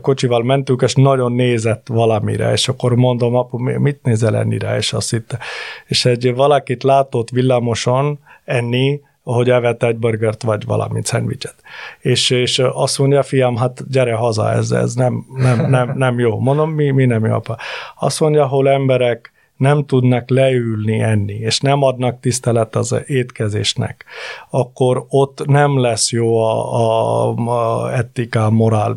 kocsival 0.00 0.42
mentünk, 0.42 0.82
és 0.82 0.94
nagyon 0.94 1.32
nézett 1.32 1.86
valamire, 1.88 2.52
és 2.52 2.68
akkor 2.68 2.94
mondom, 2.94 3.34
apu, 3.34 3.58
mit 3.58 4.02
nézel 4.02 4.36
ennire, 4.36 4.76
és 4.76 4.92
azt 4.92 5.10
hitte. 5.10 5.38
És 5.86 6.04
egy 6.04 6.34
valakit 6.34 6.82
látott 6.82 7.30
villamoson 7.30 8.18
enni, 8.44 9.00
hogy 9.32 9.50
evett 9.50 9.82
egy 9.82 9.96
burgert, 9.96 10.42
vagy 10.42 10.64
valamit, 10.64 11.06
szendvicset. 11.06 11.54
És, 12.00 12.30
és 12.30 12.58
azt 12.58 12.98
mondja, 12.98 13.22
fiam, 13.22 13.56
hát 13.56 13.90
gyere 13.90 14.14
haza, 14.14 14.50
ez, 14.50 14.70
ez 14.70 14.94
nem, 14.94 15.26
nem, 15.36 15.70
nem, 15.70 15.92
nem 15.96 16.18
jó. 16.18 16.38
Mondom, 16.38 16.70
mi, 16.70 16.90
mi 16.90 17.04
nem 17.04 17.24
jó, 17.26 17.32
apa. 17.32 17.56
Azt 17.98 18.20
mondja, 18.20 18.46
hol 18.46 18.68
emberek 18.68 19.32
nem 19.60 19.84
tudnak 19.86 20.30
leülni 20.30 21.00
enni, 21.00 21.34
és 21.34 21.60
nem 21.60 21.82
adnak 21.82 22.20
tisztelet 22.20 22.76
az 22.76 22.96
étkezésnek, 23.06 24.04
akkor 24.50 25.04
ott 25.08 25.46
nem 25.46 25.80
lesz 25.80 26.12
jó 26.12 26.38
a, 26.38 26.74
a, 26.74 27.34
a 27.34 27.92
etika, 27.94 28.50
morál. 28.50 28.96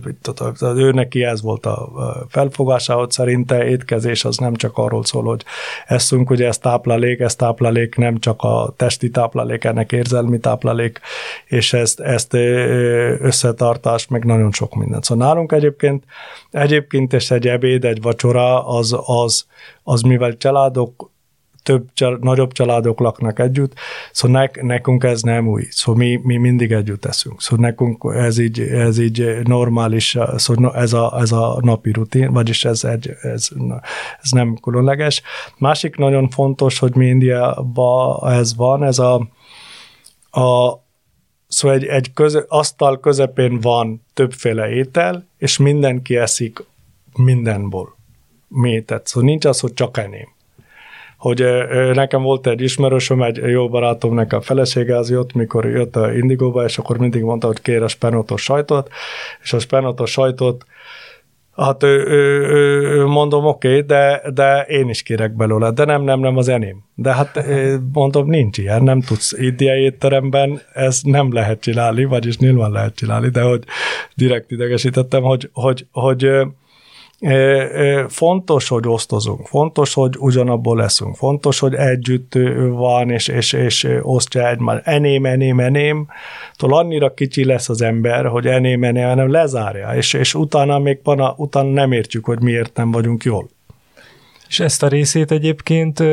Ő 0.62 0.92
neki 0.92 1.24
ez 1.24 1.42
volt 1.42 1.66
a 1.66 1.90
felfogása, 2.30 2.94
hogy 2.96 3.12
szerinte 3.12 3.66
étkezés 3.68 4.26
az 4.26 4.38
nem 4.38 4.56
csak 4.56 4.78
arról 4.78 5.04
szól, 5.04 5.24
hogy 5.24 5.44
eszünk, 5.86 6.30
ugye 6.30 6.48
ez 6.48 6.58
táplálék, 6.58 7.20
ez 7.20 7.36
táplálék 7.36 7.96
nem 7.96 8.20
csak 8.20 8.42
a 8.42 8.74
testi 8.78 9.10
táplálék, 9.10 9.64
ennek 9.64 9.92
érzelmi 9.92 10.40
táplálék, 10.40 11.00
és 11.46 11.74
ezt, 11.74 12.00
ezt 12.00 12.34
összetartás, 13.20 14.08
meg 14.08 14.26
nagyon 14.26 14.52
sok 14.52 14.76
mindent. 14.76 15.04
Szóval 15.04 15.28
nálunk 15.28 15.52
egyébként, 15.52 16.04
egyébként 16.52 17.14
és 17.14 17.32
egy 17.32 17.48
ebéd, 17.48 17.86
egy 17.86 18.02
vacsora, 18.02 18.68
az, 18.68 18.96
az, 19.06 19.46
az 19.84 20.02
mivel 20.02 20.38
családok 20.38 21.12
több, 21.64 21.90
nagyobb 22.20 22.52
családok 22.52 23.00
laknak 23.00 23.40
együtt, 23.40 23.74
szóval 24.12 24.50
ne, 24.54 24.64
nekünk 24.64 25.04
ez 25.04 25.22
nem 25.22 25.48
új, 25.48 25.64
szóval 25.70 26.04
mi, 26.04 26.20
mi 26.24 26.38
mindig 26.38 26.72
együtt 26.72 27.06
eszünk, 27.06 27.42
szóval 27.42 27.66
nekünk 27.66 28.04
ez 28.16 28.38
így, 28.38 28.60
ez 28.60 28.98
így 28.98 29.38
normális, 29.44 30.18
szóval 30.36 30.76
ez 30.76 30.94
a, 30.94 31.18
ez 31.20 31.32
a 31.32 31.58
napi 31.62 31.92
rutin, 31.92 32.32
vagyis 32.32 32.66
ez, 32.66 32.84
egy, 32.84 33.10
ez, 33.22 33.50
ez 34.22 34.32
nem 34.32 34.56
különleges. 34.56 35.22
Másik 35.58 35.96
nagyon 35.96 36.30
fontos, 36.30 36.80
hogy 36.80 36.96
mi 36.96 37.06
Indiában 37.06 38.32
ez 38.32 38.56
van, 38.56 38.84
ez 38.84 39.00
a, 39.00 39.16
a 40.32 40.82
Szóval 41.48 41.78
egy, 41.78 41.86
egy 41.86 42.14
köze, 42.14 42.46
asztal 42.48 43.00
közepén 43.00 43.60
van 43.60 44.06
többféle 44.14 44.70
étel, 44.70 45.28
és 45.38 45.58
mindenki 45.58 46.16
eszik 46.16 46.64
mindenból 47.16 47.96
métet. 48.54 49.08
Szóval 49.08 49.30
nincs 49.30 49.46
az, 49.46 49.60
hogy 49.60 49.74
csak 49.74 49.98
eném. 49.98 50.28
Hogy 51.18 51.44
nekem 51.94 52.22
volt 52.22 52.48
egy 52.48 52.62
ismerősöm, 52.62 53.22
egy 53.22 53.36
jó 53.36 53.70
barátomnak 53.70 54.34
a 54.34 54.42
felesége 54.42 54.98
az 54.98 55.10
jött, 55.10 55.34
mikor 55.34 55.66
jött 55.66 55.96
a 55.96 56.14
Indigóba, 56.14 56.64
és 56.64 56.78
akkor 56.78 56.98
mindig 56.98 57.24
mondta, 57.24 57.48
hogy 57.48 57.62
kér 57.62 57.84
a 57.84 57.88
spenótos 57.88 58.42
sajtot, 58.42 58.90
és 59.42 59.54
a 59.54 59.60
spenótos 59.60 60.12
sajtot 60.12 60.66
Hát 61.56 61.84
ő, 61.84 62.06
ő, 62.08 62.48
ő, 63.00 63.06
mondom, 63.06 63.46
oké, 63.46 63.68
okay, 63.68 63.82
de, 63.82 64.22
de 64.34 64.62
én 64.62 64.90
is 64.90 65.04
kérek 65.04 65.36
belőle, 65.36 65.72
de 65.72 65.86
nem, 65.86 66.04
nem, 66.04 66.20
nem 66.20 66.38
az 66.38 66.48
eném. 66.48 66.84
De 66.96 67.14
hát 67.14 67.46
mondom, 67.94 68.30
nincs 68.30 68.58
ilyen, 68.58 68.84
nem 68.84 69.02
tudsz 69.02 69.32
indiai 69.32 69.82
étteremben, 69.82 70.62
ez 70.74 71.00
nem 71.04 71.34
lehet 71.34 71.62
csinálni, 71.62 72.06
vagyis 72.06 72.38
nyilván 72.38 72.72
lehet 72.72 72.96
csinálni, 72.96 73.30
de 73.30 73.42
hogy 73.42 73.64
direkt 74.16 74.52
idegesítettem, 74.52 75.24
hogy, 75.24 75.50
hogy, 75.54 75.86
hogy, 75.92 76.22
hogy 76.22 76.48
Fontos, 78.08 78.68
hogy 78.68 78.88
osztozunk, 78.88 79.48
fontos, 79.48 79.94
hogy 79.94 80.16
ugyanabból 80.18 80.78
leszünk, 80.78 81.16
fontos, 81.16 81.60
hogy 81.60 81.74
együtt 81.74 82.34
van, 82.70 83.10
és, 83.10 83.28
és, 83.28 83.54
és 83.54 83.88
osztja 84.02 84.50
egymás. 84.50 84.82
Eném, 84.84 85.26
eném, 85.26 85.60
eném, 85.60 86.08
tól 86.56 86.74
annyira 86.74 87.14
kicsi 87.14 87.46
lesz 87.46 87.70
az 87.70 87.82
ember, 87.82 88.26
hogy 88.26 88.48
eném, 88.48 88.84
eném, 88.84 89.08
eném 89.08 89.32
lezárja, 89.32 89.96
és, 89.96 90.14
és 90.14 90.34
utána 90.34 90.80
még 90.80 90.98
pana, 90.98 91.34
utána 91.38 91.70
nem 91.70 91.92
értjük, 91.92 92.26
hogy 92.26 92.42
miért 92.42 92.76
nem 92.76 92.92
vagyunk 92.92 93.24
jól. 93.24 93.50
És 94.54 94.60
ezt 94.60 94.84
a 94.84 94.88
részét 94.88 95.32
egyébként 95.32 96.04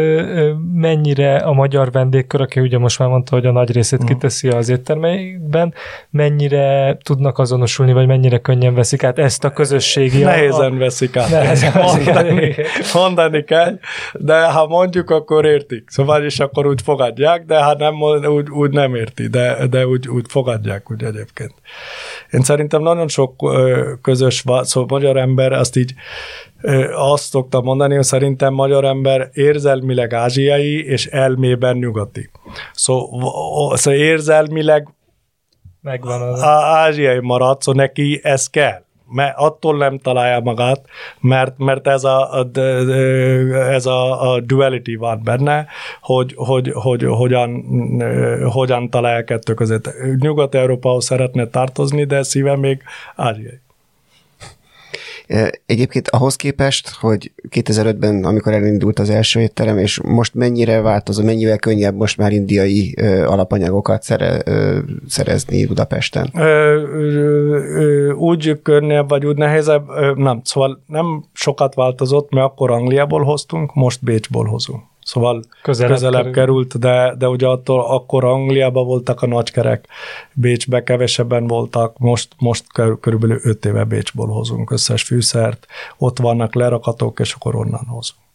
mennyire 0.74 1.36
a 1.36 1.52
magyar 1.52 1.90
vendégkör, 1.90 2.40
aki 2.40 2.60
ugye 2.60 2.78
most 2.78 2.98
már 2.98 3.08
mondta, 3.08 3.34
hogy 3.34 3.46
a 3.46 3.52
nagy 3.52 3.72
részét 3.72 4.02
mm. 4.02 4.06
kiteszi 4.06 4.48
az 4.48 4.68
éttermeikben, 4.68 5.74
mennyire 6.10 6.96
tudnak 7.02 7.38
azonosulni, 7.38 7.92
vagy 7.92 8.06
mennyire 8.06 8.38
könnyen 8.38 8.74
veszik 8.74 9.04
át 9.04 9.18
ezt 9.18 9.44
a 9.44 9.50
közösségi... 9.50 10.22
Nehézen 10.22 10.72
a... 10.72 10.76
veszik 10.76 11.16
át. 11.16 11.30
Nehézen 11.30 11.72
mondani, 11.82 12.54
mondani 12.94 13.44
kell, 13.44 13.78
de 14.12 14.44
ha 14.44 14.66
mondjuk, 14.66 15.10
akkor 15.10 15.44
értik. 15.44 15.84
Szóval 15.90 16.24
is 16.24 16.40
akkor 16.40 16.66
úgy 16.66 16.82
fogadják, 16.82 17.44
de 17.44 17.62
ha 17.62 17.74
nem, 17.74 18.02
úgy, 18.26 18.50
úgy 18.50 18.70
nem 18.70 18.94
érti, 18.94 19.26
de, 19.26 19.66
de 19.66 19.86
úgy, 19.86 20.08
úgy 20.08 20.24
fogadják 20.28 20.90
úgy 20.90 21.04
egyébként. 21.04 21.54
Én 22.30 22.40
szerintem 22.40 22.82
nagyon 22.82 23.08
sok 23.08 23.34
közös, 24.02 24.44
szóval 24.62 24.98
magyar 24.98 25.16
ember 25.16 25.52
azt 25.52 25.76
így 25.76 25.94
azt 26.94 27.24
szoktam 27.24 27.64
mondani, 27.64 27.94
hogy 27.94 28.04
szerintem 28.04 28.54
magyar 28.54 28.84
ember 28.84 29.30
érzelmileg 29.32 30.12
ázsiai 30.12 30.84
és 30.84 31.06
elmében 31.06 31.76
nyugati. 31.76 32.30
Szóval, 32.72 33.76
szóval 33.76 34.00
érzelmileg 34.00 34.88
Megvan 35.82 36.22
az. 36.22 36.42
ázsiai 36.42 37.20
marad, 37.20 37.62
szóval 37.62 37.84
neki 37.84 38.20
ez 38.22 38.46
kell 38.46 38.82
mert 39.12 39.36
attól 39.36 39.76
nem 39.76 39.98
találja 39.98 40.40
magát, 40.40 40.80
mert, 41.20 41.58
mert 41.58 41.86
ez, 41.86 42.04
a, 42.04 42.40
a, 42.40 42.60
ez 43.70 43.86
a, 43.86 44.32
a 44.32 44.40
duality 44.40 44.96
van 44.96 45.20
benne, 45.24 45.66
hogy, 46.00 46.32
hogy, 46.36 46.70
hogy 46.74 47.04
hogyan, 47.04 47.64
hogyan 48.50 48.90
találja 48.90 49.24
kettő 49.24 49.54
között. 49.54 49.90
Nyugat-Európához 50.18 51.04
szeretne 51.04 51.46
tartozni, 51.46 52.04
de 52.04 52.22
szíve 52.22 52.56
még 52.56 52.82
ázsiai. 53.16 53.60
Egyébként 55.66 56.08
ahhoz 56.08 56.36
képest, 56.36 56.88
hogy 56.88 57.32
2005-ben, 57.48 58.24
amikor 58.24 58.52
elindult 58.52 58.98
az 58.98 59.10
első 59.10 59.40
étterem, 59.40 59.78
és 59.78 60.00
most 60.00 60.34
mennyire 60.34 60.80
változó, 60.80 61.24
mennyivel 61.24 61.58
könnyebb 61.58 61.96
most 61.96 62.16
már 62.16 62.32
indiai 62.32 62.94
alapanyagokat 63.26 64.02
szere, 64.02 64.42
szerezni 65.08 65.66
Budapesten? 65.66 66.32
Úgy 68.16 68.62
könnyebb, 68.62 69.08
vagy 69.08 69.26
úgy 69.26 69.36
nehezebb, 69.36 69.86
nem, 70.14 70.40
szóval 70.44 70.82
nem 70.86 71.24
sokat 71.32 71.74
változott, 71.74 72.30
mert 72.30 72.46
akkor 72.46 72.70
Angliából 72.70 73.22
hoztunk, 73.22 73.74
most 73.74 74.04
Bécsból 74.04 74.44
hozunk. 74.44 74.82
Szóval 75.10 75.42
közelebb, 75.62 75.92
közelebb 75.92 76.32
került, 76.32 76.78
de, 76.78 77.14
de 77.18 77.28
ugye 77.28 77.46
attól 77.46 77.80
akkor 77.80 78.24
Angliában 78.24 78.86
voltak 78.86 79.22
a 79.22 79.26
nagykerek, 79.26 79.86
Bécsbe 80.34 80.82
kevesebben 80.82 81.46
voltak, 81.46 81.98
most, 81.98 82.28
most 82.38 82.64
körülbelül 83.00 83.40
öt 83.42 83.64
éve 83.64 83.84
Bécsból 83.84 84.28
hozunk 84.28 84.70
összes 84.70 85.02
fűszert, 85.02 85.66
ott 85.98 86.18
vannak 86.18 86.54
lerakatok, 86.54 87.20
és 87.20 87.32
akkor 87.32 87.54
onnan 87.54 87.86
hozunk 87.86 88.29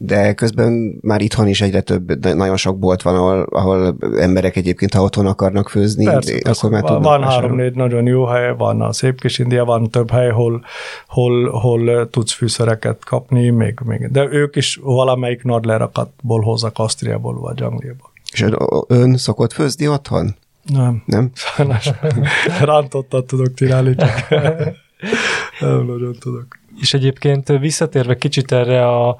de 0.00 0.34
közben 0.34 0.98
már 1.00 1.20
itthon 1.20 1.48
is 1.48 1.60
egyre 1.60 1.80
több, 1.80 2.24
nagyon 2.34 2.56
sok 2.56 2.78
bolt 2.78 3.02
van, 3.02 3.14
ahol, 3.14 3.42
ahol 3.50 3.96
emberek 4.18 4.56
egyébként, 4.56 4.94
ha 4.94 5.02
otthon 5.02 5.26
akarnak 5.26 5.68
főzni, 5.68 6.04
persze, 6.04 6.32
akkor 6.32 6.42
persze. 6.42 6.68
már 6.68 6.82
tudnak 6.82 7.02
Van 7.02 7.22
három-négy 7.22 7.74
nagyon 7.74 8.06
jó 8.06 8.24
hely, 8.24 8.54
van 8.56 8.80
a 8.80 8.92
Szép 8.92 9.20
Kis 9.20 9.38
India, 9.38 9.64
van 9.64 9.90
több 9.90 10.10
hely, 10.10 10.30
hol, 10.30 10.64
hol, 11.06 11.50
hol 11.50 12.08
tudsz 12.10 12.32
fűszereket 12.32 13.04
kapni, 13.04 13.50
még, 13.50 13.78
még. 13.84 14.10
de 14.10 14.28
ők 14.30 14.56
is 14.56 14.80
valamelyik 14.82 15.42
nagy 15.42 15.64
lerakatból 15.64 16.40
hozzak 16.40 16.78
Ausztriából 16.78 17.40
vagy 17.40 17.62
Angliából. 17.62 18.10
És 18.32 18.44
ön 18.86 19.16
szokott 19.16 19.52
főzni 19.52 19.88
otthon? 19.88 20.36
Nem. 20.62 21.02
Nem? 21.06 21.30
Sajnos 21.34 21.90
rántottat 22.60 23.26
tudok 23.26 23.54
csinálni, 23.54 23.94
csak 23.94 24.28
nem 25.60 25.86
nagyon 25.86 26.16
tudok. 26.20 26.46
És 26.80 26.94
egyébként 26.94 27.48
visszatérve 27.48 28.16
kicsit 28.16 28.52
erre 28.52 28.86
a 28.88 29.16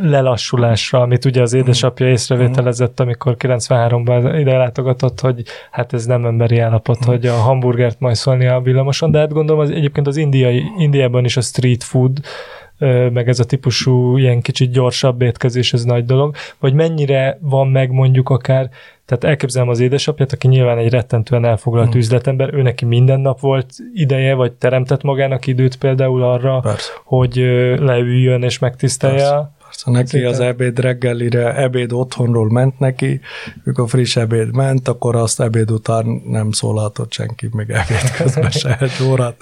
lelassulásra, 0.00 1.00
amit 1.00 1.24
ugye 1.24 1.42
az 1.42 1.52
édesapja 1.52 2.08
észrevételezett, 2.08 3.00
amikor 3.00 3.36
93-ban 3.38 4.36
ide 4.38 4.56
látogatott, 4.56 5.20
hogy 5.20 5.42
hát 5.70 5.92
ez 5.92 6.06
nem 6.06 6.24
emberi 6.24 6.58
állapot, 6.58 7.04
hogy 7.04 7.26
a 7.26 7.34
hamburgert 7.34 8.00
majszolni 8.00 8.46
a 8.46 8.60
villamoson, 8.60 9.10
de 9.10 9.18
hát 9.18 9.32
gondolom 9.32 9.60
az, 9.60 9.70
egyébként 9.70 10.06
az 10.06 10.16
indiai, 10.16 10.62
Indiában 10.78 11.24
is 11.24 11.36
a 11.36 11.40
street 11.40 11.84
food, 11.84 12.20
meg 13.12 13.28
ez 13.28 13.40
a 13.40 13.44
típusú 13.44 14.16
ilyen 14.16 14.40
kicsit 14.40 14.70
gyorsabb 14.70 15.22
étkezés, 15.22 15.72
ez 15.72 15.84
nagy 15.84 16.04
dolog, 16.04 16.34
vagy 16.60 16.74
mennyire 16.74 17.38
van 17.40 17.68
meg 17.68 17.90
mondjuk 17.90 18.28
akár, 18.28 18.70
tehát 19.18 19.36
elképzelem 19.36 19.68
az 19.68 19.80
édesapját, 19.80 20.32
aki 20.32 20.48
nyilván 20.48 20.78
egy 20.78 20.90
rettentően 20.90 21.44
elfoglalt 21.44 21.94
mm. 21.94 21.98
üzletember, 21.98 22.54
ő 22.54 22.62
neki 22.62 22.84
minden 22.84 23.20
nap 23.20 23.40
volt 23.40 23.74
ideje, 23.94 24.34
vagy 24.34 24.52
teremtett 24.52 25.02
magának 25.02 25.46
időt 25.46 25.76
például 25.76 26.22
arra, 26.22 26.60
Persze. 26.60 26.92
hogy 27.04 27.36
leüljön 27.78 28.42
és 28.42 28.58
megtisztelje 28.58 29.16
Persze. 29.16 29.50
Persze, 29.72 29.90
neki 29.90 30.24
az 30.24 30.40
ebéd 30.40 30.78
reggelire, 30.78 31.56
ebéd 31.56 31.92
otthonról 31.92 32.50
ment 32.50 32.78
neki, 32.78 33.20
mikor 33.64 33.88
friss 33.88 34.16
ebéd 34.16 34.54
ment, 34.54 34.88
akkor 34.88 35.16
azt 35.16 35.40
ebéd 35.40 35.70
után 35.70 36.22
nem 36.24 36.50
szólaltott 36.50 37.12
senki, 37.12 37.48
még 37.52 37.70
ebéd 37.70 38.10
közben 38.16 38.50
se 38.50 38.78
egy 38.80 39.02
órát. 39.06 39.36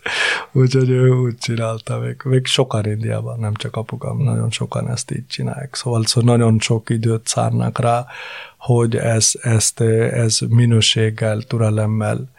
Úgyhogy 0.53 0.89
ő 0.89 1.11
úgy 1.11 1.39
csinálta, 1.39 1.99
még, 1.99 2.17
még 2.25 2.47
sokan 2.47 2.87
Indiában, 2.87 3.39
nem 3.39 3.55
csak 3.55 3.77
apukám, 3.77 4.17
nagyon 4.17 4.51
sokan 4.51 4.91
ezt 4.91 5.11
így 5.11 5.27
csinálják. 5.27 5.75
Szóval, 5.75 6.07
szóval 6.07 6.37
nagyon 6.37 6.59
sok 6.59 6.91
időt 6.91 7.27
szárnak 7.27 7.79
rá, 7.79 8.07
hogy 8.59 8.97
ez, 8.97 9.33
ezt, 9.41 9.81
ez 9.81 10.39
minőséggel, 10.49 11.43
türelemmel 11.43 12.31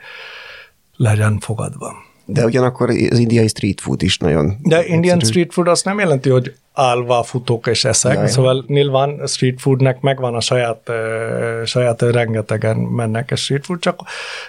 legyen 0.95 1.39
fogadva. 1.39 1.93
De 2.25 2.45
ugyanakkor 2.45 2.89
az 2.89 3.19
indiai 3.19 3.47
street 3.47 3.81
food 3.81 4.01
is 4.01 4.17
nagyon... 4.17 4.57
De 4.61 4.85
Indian 4.85 5.15
egyszerű. 5.15 5.31
street 5.31 5.53
food 5.53 5.67
azt 5.67 5.85
nem 5.85 5.99
jelenti, 5.99 6.29
hogy 6.29 6.55
állva 6.73 7.23
futok 7.23 7.67
és 7.67 7.85
eszek, 7.85 8.15
Jaj. 8.15 8.27
szóval 8.27 8.63
nyilván 8.67 9.21
street 9.27 9.61
foodnek 9.61 10.01
megvan 10.01 10.35
a 10.35 10.39
saját, 10.39 10.89
uh, 10.89 11.65
saját 11.65 12.01
rengetegen 12.01 12.77
mennek 12.77 13.31
a 13.31 13.35
street 13.35 13.65
food, 13.65 13.79
csak 13.79 13.99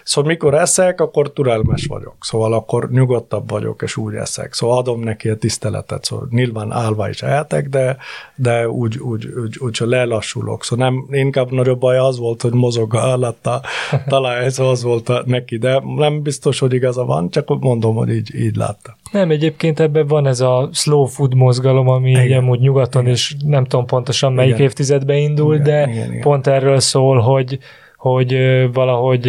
szóval 0.04 0.30
mikor 0.30 0.54
eszek, 0.54 1.00
akkor 1.00 1.32
türelmes 1.32 1.86
vagyok, 1.86 2.14
szóval 2.20 2.52
akkor 2.52 2.90
nyugodtabb 2.90 3.50
vagyok, 3.50 3.82
és 3.82 3.96
úgy 3.96 4.14
eszek, 4.14 4.52
szóval 4.52 4.78
adom 4.78 5.00
neki 5.00 5.28
a 5.28 5.36
tiszteletet, 5.36 6.04
szóval 6.04 6.26
nyilván 6.30 6.72
állva 6.72 7.08
is 7.08 7.22
ehetek, 7.22 7.68
de, 7.68 7.96
de 8.34 8.68
úgy, 8.68 8.98
úgy, 8.98 9.26
úgy, 9.26 9.38
úgy, 9.38 9.58
úgy 9.58 9.88
lelassulok, 9.88 10.64
szóval 10.64 10.88
nem, 10.88 11.06
inkább 11.10 11.50
nagyobb 11.50 11.78
baj 11.78 11.98
az 11.98 12.18
volt, 12.18 12.42
hogy 12.42 12.52
mozog 12.52 12.94
alatt 12.94 13.46
a 13.46 13.60
talaj, 14.08 14.48
szóval 14.48 14.72
az 14.72 14.82
volt 14.82 15.24
neki, 15.24 15.56
de 15.58 15.82
nem 15.96 16.22
biztos, 16.22 16.58
hogy 16.58 16.72
igaza 16.72 17.04
van, 17.04 17.30
csak 17.30 17.60
mondom, 17.60 17.94
hogy 17.94 18.10
így, 18.10 18.34
így 18.34 18.56
látta. 18.56 18.96
Nem, 19.12 19.30
egyébként 19.30 19.80
ebben 19.80 20.06
van 20.06 20.26
ez 20.26 20.40
a 20.40 20.68
slow 20.72 21.04
food 21.06 21.34
mozgalom, 21.34 21.88
ami 21.88 22.10
igen. 22.10 22.38
amúgy 22.38 22.60
nyugaton 22.60 23.02
igen. 23.02 23.14
is 23.14 23.36
nem 23.44 23.64
tudom 23.64 23.86
pontosan 23.86 24.32
melyik 24.32 24.54
igen. 24.54 24.64
évtizedben 24.64 25.16
indul, 25.16 25.54
igen, 25.54 25.66
de 25.66 25.90
igen, 25.90 26.08
igen. 26.10 26.20
pont 26.20 26.46
erről 26.46 26.80
szól, 26.80 27.18
hogy, 27.18 27.58
hogy 27.96 28.36
valahogy 28.72 29.24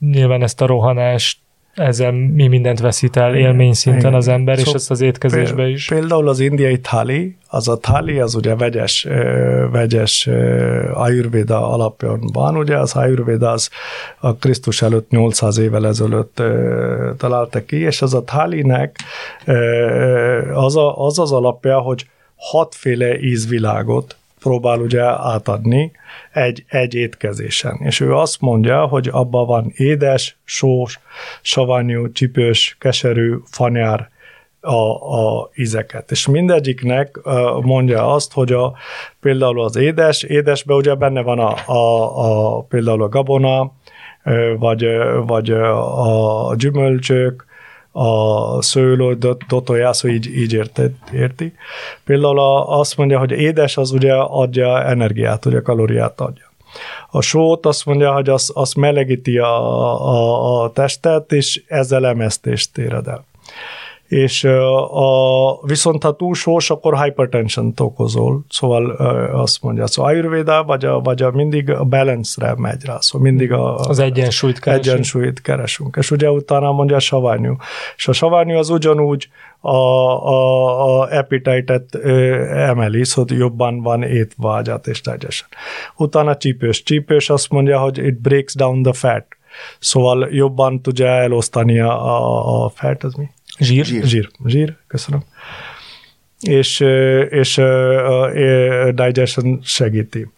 nyilván 0.00 0.42
ezt 0.42 0.60
a 0.60 0.66
rohanást 0.66 1.38
ezzel 1.78 2.12
mi 2.12 2.46
mindent 2.46 2.80
veszít 2.80 3.16
el 3.16 3.34
élmény 3.34 3.72
szinten 3.72 4.14
az 4.14 4.28
ember, 4.28 4.56
szóval 4.56 4.72
és 4.74 4.78
ezt 4.80 4.90
az 4.90 5.00
étkezésbe 5.00 5.68
is. 5.68 5.86
Például 5.86 6.28
az 6.28 6.40
indiai 6.40 6.80
thali, 6.80 7.36
az 7.48 7.68
a 7.68 7.78
thali, 7.78 8.18
az 8.18 8.34
ugye 8.34 8.54
vegyes, 8.54 9.06
vegyes 9.72 10.28
ayurveda 10.92 11.72
alapján 11.72 12.20
van, 12.32 12.56
ugye 12.56 12.78
az 12.78 12.94
ayurveda 12.94 13.50
az 13.50 13.70
a 14.18 14.34
Krisztus 14.34 14.82
előtt 14.82 15.10
800 15.10 15.58
évvel 15.58 15.86
ezelőtt 15.86 16.42
találta 17.16 17.64
ki, 17.64 17.76
és 17.76 18.02
az 18.02 18.14
a 18.14 18.22
thalinek 18.22 18.96
az, 20.54 20.76
a, 20.76 21.06
az 21.06 21.18
az 21.18 21.32
alapja, 21.32 21.78
hogy 21.78 22.06
hatféle 22.36 23.18
ízvilágot 23.18 24.16
próbál 24.38 24.78
ugye 24.78 25.02
átadni 25.04 25.92
egy, 26.32 26.64
egy 26.68 26.94
étkezésen. 26.94 27.76
És 27.82 28.00
ő 28.00 28.14
azt 28.14 28.40
mondja, 28.40 28.86
hogy 28.86 29.08
abban 29.12 29.46
van 29.46 29.72
édes, 29.76 30.36
sós, 30.44 31.00
savanyú, 31.42 32.12
csipős, 32.12 32.76
keserű, 32.80 33.34
fanyár, 33.50 34.10
a, 34.60 35.18
a 35.20 35.50
ízeket. 35.54 36.10
És 36.10 36.26
mindegyiknek 36.26 37.20
mondja 37.60 38.12
azt, 38.12 38.32
hogy 38.32 38.52
a, 38.52 38.74
például 39.20 39.62
az 39.62 39.76
édes, 39.76 40.22
édesbe 40.22 40.74
ugye 40.74 40.94
benne 40.94 41.22
van 41.22 41.38
a, 41.38 41.72
a, 41.72 42.56
a 42.56 42.62
például 42.62 43.02
a 43.02 43.08
gabona, 43.08 43.72
vagy, 44.58 44.86
vagy 45.26 45.50
a 45.50 46.54
gyümölcsök, 46.56 47.46
a 47.98 48.62
szőlő, 48.62 49.18
dotojászó 49.48 50.08
így, 50.08 50.26
így 50.36 50.52
érti, 50.52 50.82
érti. 51.12 51.52
Például 52.04 52.38
azt 52.66 52.96
mondja, 52.96 53.18
hogy 53.18 53.30
édes 53.30 53.76
az 53.76 53.90
ugye 53.90 54.14
adja 54.14 54.84
energiát, 54.84 55.44
ugye 55.44 55.60
kalóriát 55.60 56.20
adja. 56.20 56.52
A 57.10 57.20
sót 57.20 57.66
azt 57.66 57.84
mondja, 57.84 58.12
hogy 58.12 58.28
az, 58.28 58.50
az 58.54 58.72
melegíti 58.72 59.38
a, 59.38 59.56
a, 60.08 60.62
a 60.62 60.72
testet, 60.72 61.32
és 61.32 61.62
ezzel 61.66 62.06
emesztést 62.06 62.78
éred 62.78 63.06
el 63.06 63.24
és 64.08 64.44
a, 64.90 65.66
viszont 65.66 66.02
ha 66.02 66.12
túl 66.12 66.34
sós, 66.34 66.70
akkor 66.70 67.02
hypertension 67.02 67.72
okozol, 67.76 68.44
szóval 68.48 68.90
azt 69.32 69.62
mondja, 69.62 69.86
szóval 69.86 70.10
Ayurveda 70.10 70.64
vagy 70.64 70.84
a, 70.84 71.00
vagy 71.00 71.22
a 71.22 71.30
mindig 71.30 71.70
a 71.70 71.84
balance-re 71.84 72.54
megy 72.56 72.84
rá, 72.84 72.98
szóval 73.00 73.28
mindig 73.28 73.52
a, 73.52 73.76
az 73.76 73.98
egyensúlyt 73.98 74.58
keresünk. 74.58 74.86
Egyensúlyt 74.86 75.40
keresünk. 75.40 75.96
És 75.98 76.10
ugye 76.10 76.30
utána 76.30 76.72
mondja 76.72 76.96
a 76.96 77.00
saványú. 77.00 77.56
És 77.96 78.08
a 78.08 78.12
saványú 78.12 78.56
az 78.56 78.68
ugyanúgy 78.68 79.28
a, 79.60 79.76
a, 79.76 81.00
a 81.00 81.18
appetite-et 81.18 81.94
emeli, 82.54 83.04
szóval 83.04 83.36
jobban 83.36 83.82
van 83.82 84.02
étvágyat 84.02 84.86
és 84.86 85.00
teljesen. 85.00 85.48
Utána 85.96 86.36
csípős. 86.36 86.82
Csípős 86.82 87.30
azt 87.30 87.50
mondja, 87.50 87.78
hogy 87.78 87.98
it 87.98 88.20
breaks 88.20 88.54
down 88.54 88.82
the 88.82 88.92
fat. 88.92 89.26
Szóval 89.78 90.28
jobban 90.30 90.82
tudja 90.82 91.06
elosztani 91.06 91.80
a, 91.80 92.06
a, 92.06 92.64
a 92.64 92.68
fat, 92.68 93.04
az 93.04 93.14
mi? 93.14 93.28
Zsír? 93.58 93.84
Zsír, 93.84 94.04
zsír, 94.04 94.28
zsír 94.46 94.76
köszönöm. 94.86 95.24
És, 96.40 96.80
és 97.30 97.58
a 97.58 98.30
digestion 98.92 99.60
segíti. 99.62 100.30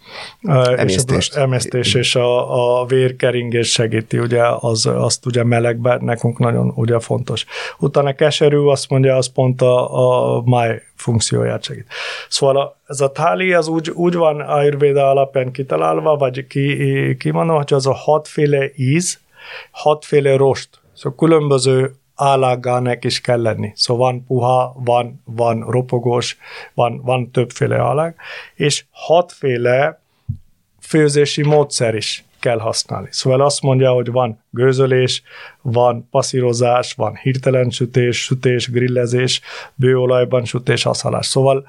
Emésztést. 0.76 1.32
És 1.32 1.38
a 1.38 1.40
emésztés 1.40 1.94
és 1.94 2.14
a, 2.14 2.80
a 2.80 2.86
vérkeringés 2.86 3.70
segíti, 3.70 4.18
ugye 4.18 4.42
az, 4.60 4.86
azt 4.86 5.26
ugye 5.26 5.44
melegben 5.44 6.04
nekünk 6.04 6.38
nagyon 6.38 6.72
ugye 6.74 6.98
fontos. 6.98 7.44
Utána 7.78 8.14
keserű 8.14 8.56
azt 8.56 8.90
mondja, 8.90 9.16
az 9.16 9.26
pont 9.26 9.62
a, 9.62 10.36
a 10.36 10.42
máj 10.44 10.82
funkcióját 10.94 11.64
segít. 11.64 11.86
Szóval 12.28 12.56
a, 12.56 12.78
ez 12.86 13.00
a 13.00 13.12
táli 13.12 13.52
az 13.52 13.68
úgy, 13.68 13.90
úgy 13.90 14.14
van 14.14 14.40
Ayurveda 14.40 15.10
alapján 15.10 15.52
kitalálva, 15.52 16.16
vagy 16.16 16.46
ki, 16.46 17.16
ki 17.16 17.30
mondom, 17.30 17.56
hogy 17.56 17.72
az 17.72 17.86
a 17.86 17.94
hatféle 17.94 18.70
íz, 18.76 19.20
hatféle 19.70 20.36
rost. 20.36 20.68
Szóval 20.94 21.18
különböző 21.18 21.94
állagának 22.20 23.04
is 23.04 23.20
kell 23.20 23.42
lenni. 23.42 23.72
Szóval 23.74 24.12
van 24.12 24.24
puha, 24.26 24.74
van, 24.84 25.22
van 25.24 25.60
ropogós, 25.60 26.36
van, 26.74 27.00
van 27.04 27.30
többféle 27.30 27.76
állag, 27.76 28.14
és 28.54 28.84
hatféle 28.90 30.00
főzési 30.80 31.42
módszer 31.42 31.94
is 31.94 32.24
kell 32.40 32.58
használni. 32.58 33.08
Szóval 33.10 33.40
azt 33.40 33.62
mondja, 33.62 33.92
hogy 33.92 34.10
van 34.10 34.42
gőzölés, 34.50 35.22
van 35.62 36.08
passzírozás, 36.10 36.92
van 36.92 37.16
hirtelen 37.16 37.70
sütés, 37.70 38.24
sütés, 38.24 38.70
grillezés, 38.70 39.40
bőolajban 39.74 40.44
sütés, 40.44 40.86
aszalás. 40.86 41.26
Szóval 41.26 41.66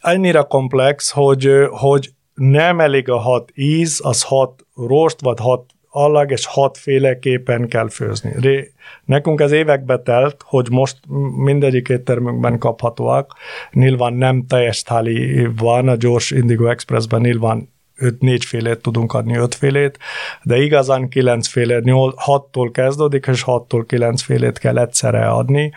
ennyire 0.00 0.40
komplex, 0.40 1.10
hogy, 1.10 1.50
hogy 1.70 2.10
nem 2.34 2.80
elég 2.80 3.08
a 3.08 3.18
hat 3.18 3.50
íz, 3.54 4.00
az 4.04 4.22
hat 4.22 4.66
rost, 4.74 5.20
vagy 5.20 5.38
hat 5.40 5.64
allag 5.96 6.30
és 6.30 6.46
hatféleképpen 6.46 7.68
kell 7.68 7.88
főzni. 7.88 8.32
Ré, 8.40 8.72
nekünk 9.04 9.40
ez 9.40 9.52
évekbe 9.52 9.98
telt, 9.98 10.42
hogy 10.44 10.66
most 10.70 10.98
mindegyik 11.36 11.88
éttermünkben 11.88 12.58
kaphatóak. 12.58 13.34
Nyilván 13.72 14.12
nem 14.12 14.46
teljes 14.46 14.82
táli 14.82 15.48
van, 15.56 15.88
a 15.88 15.94
gyors 15.94 16.30
Indigo 16.30 16.66
Expressben 16.66 17.20
nyilván 17.20 17.72
öt, 17.96 18.20
négy 18.20 18.44
félét 18.44 18.80
tudunk 18.80 19.12
adni, 19.12 19.36
öt 19.36 19.54
félét, 19.54 19.98
de 20.42 20.56
igazán 20.56 21.08
kilenc 21.08 21.48
félét, 21.48 21.84
nyolc, 21.84 22.14
hattól 22.16 22.70
kezdődik, 22.70 23.26
és 23.26 23.42
hattól 23.42 23.84
kilenc 23.84 24.22
félét 24.22 24.58
kell 24.58 24.78
egyszerre 24.78 25.28
adni 25.28 25.72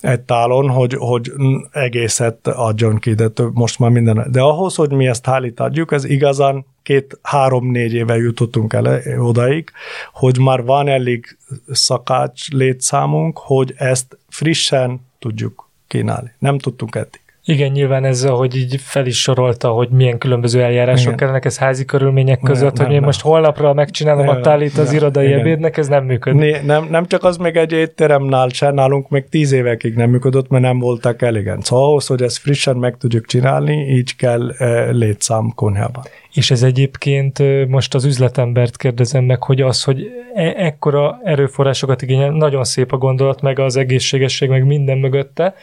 egy 0.00 0.20
tálon, 0.20 0.68
hogy, 0.68 0.94
hogy 0.98 1.32
egészet 1.70 2.46
adjon 2.46 2.98
ki, 2.98 3.14
de 3.14 3.28
több, 3.28 3.54
most 3.54 3.78
már 3.78 3.90
minden. 3.90 4.26
De 4.30 4.40
ahhoz, 4.40 4.74
hogy 4.74 4.90
mi 4.90 5.06
ezt 5.06 5.28
adjuk, 5.56 5.92
ez 5.92 6.04
igazán 6.04 6.66
két, 6.86 7.18
három-négy 7.22 7.92
éve 7.92 8.16
jutottunk 8.16 8.72
el 8.72 9.02
odaig, 9.18 9.70
hogy 10.12 10.38
már 10.38 10.64
van 10.64 10.88
elég 10.88 11.38
szakács 11.70 12.48
létszámunk, 12.50 13.38
hogy 13.38 13.74
ezt 13.76 14.18
frissen 14.28 15.00
tudjuk 15.18 15.70
kínálni. 15.86 16.32
Nem 16.38 16.58
tudtunk 16.58 16.94
eddig. 16.94 17.20
Igen, 17.48 17.70
nyilván 17.70 18.04
ez, 18.04 18.24
hogy 18.24 18.56
így 18.56 18.80
fel 18.80 19.06
is 19.06 19.20
sorolta, 19.20 19.68
hogy 19.68 19.88
milyen 19.88 20.18
különböző 20.18 20.62
eljárások 20.62 21.04
igen. 21.04 21.16
kellenek 21.16 21.44
ez 21.44 21.58
házi 21.58 21.84
körülmények 21.84 22.40
között, 22.40 22.62
nem, 22.62 22.70
hogy 22.70 22.84
nem, 22.84 22.90
én 22.90 22.96
nem. 22.96 23.04
most 23.04 23.20
holnapra 23.20 23.72
megcsinálom 23.72 24.28
a 24.28 24.40
tálit 24.40 24.78
az 24.78 24.92
irodai 24.92 25.26
igen. 25.26 25.38
ebédnek, 25.38 25.76
ez 25.76 25.88
nem 25.88 26.04
működik. 26.04 26.40
Né, 26.40 26.60
nem, 26.64 26.86
nem 26.90 27.06
csak 27.06 27.24
az 27.24 27.36
még 27.36 27.56
egy 27.56 27.72
étteremnál 27.72 28.48
se, 28.48 28.70
nálunk 28.70 29.08
még 29.08 29.28
tíz 29.28 29.52
évekig 29.52 29.94
nem 29.94 30.10
működött, 30.10 30.48
mert 30.48 30.64
nem 30.64 30.78
voltak 30.78 31.22
elégen. 31.22 31.60
Szóval 31.60 31.84
ahhoz, 31.84 32.06
hogy 32.06 32.22
ezt 32.22 32.38
frissen 32.38 32.76
meg 32.76 32.96
tudjuk 32.96 33.26
csinálni, 33.26 33.72
így 33.72 34.16
kell 34.16 34.50
e, 34.50 34.90
létszám 34.90 35.52
konyhában. 35.54 36.04
És 36.32 36.50
ez 36.50 36.62
egyébként 36.62 37.42
most 37.68 37.94
az 37.94 38.04
üzletembert 38.04 38.76
kérdezem 38.76 39.24
meg, 39.24 39.42
hogy 39.42 39.60
az, 39.60 39.82
hogy 39.82 40.10
e- 40.34 40.54
ekkora 40.56 41.20
erőforrásokat 41.24 42.02
igényel, 42.02 42.30
nagyon 42.30 42.64
szép 42.64 42.92
a 42.92 42.96
gondolat, 42.96 43.42
meg 43.42 43.58
az 43.58 43.76
egészségesség, 43.76 44.48
meg 44.48 44.66
minden 44.66 44.98
mögötte, 44.98 45.54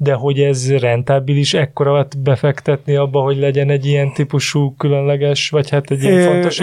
de 0.00 0.12
hogy 0.12 0.40
ez 0.40 0.78
rentábilis? 0.78 1.54
Ekkora 1.54 2.06
befektetni 2.18 2.94
abba, 2.94 3.20
hogy 3.20 3.36
legyen 3.36 3.70
egy 3.70 3.86
ilyen 3.86 4.12
típusú 4.12 4.74
különleges, 4.76 5.50
vagy 5.50 5.70
hát 5.70 5.90
egy 5.90 6.02
ilyen 6.02 6.32
fontos 6.32 6.60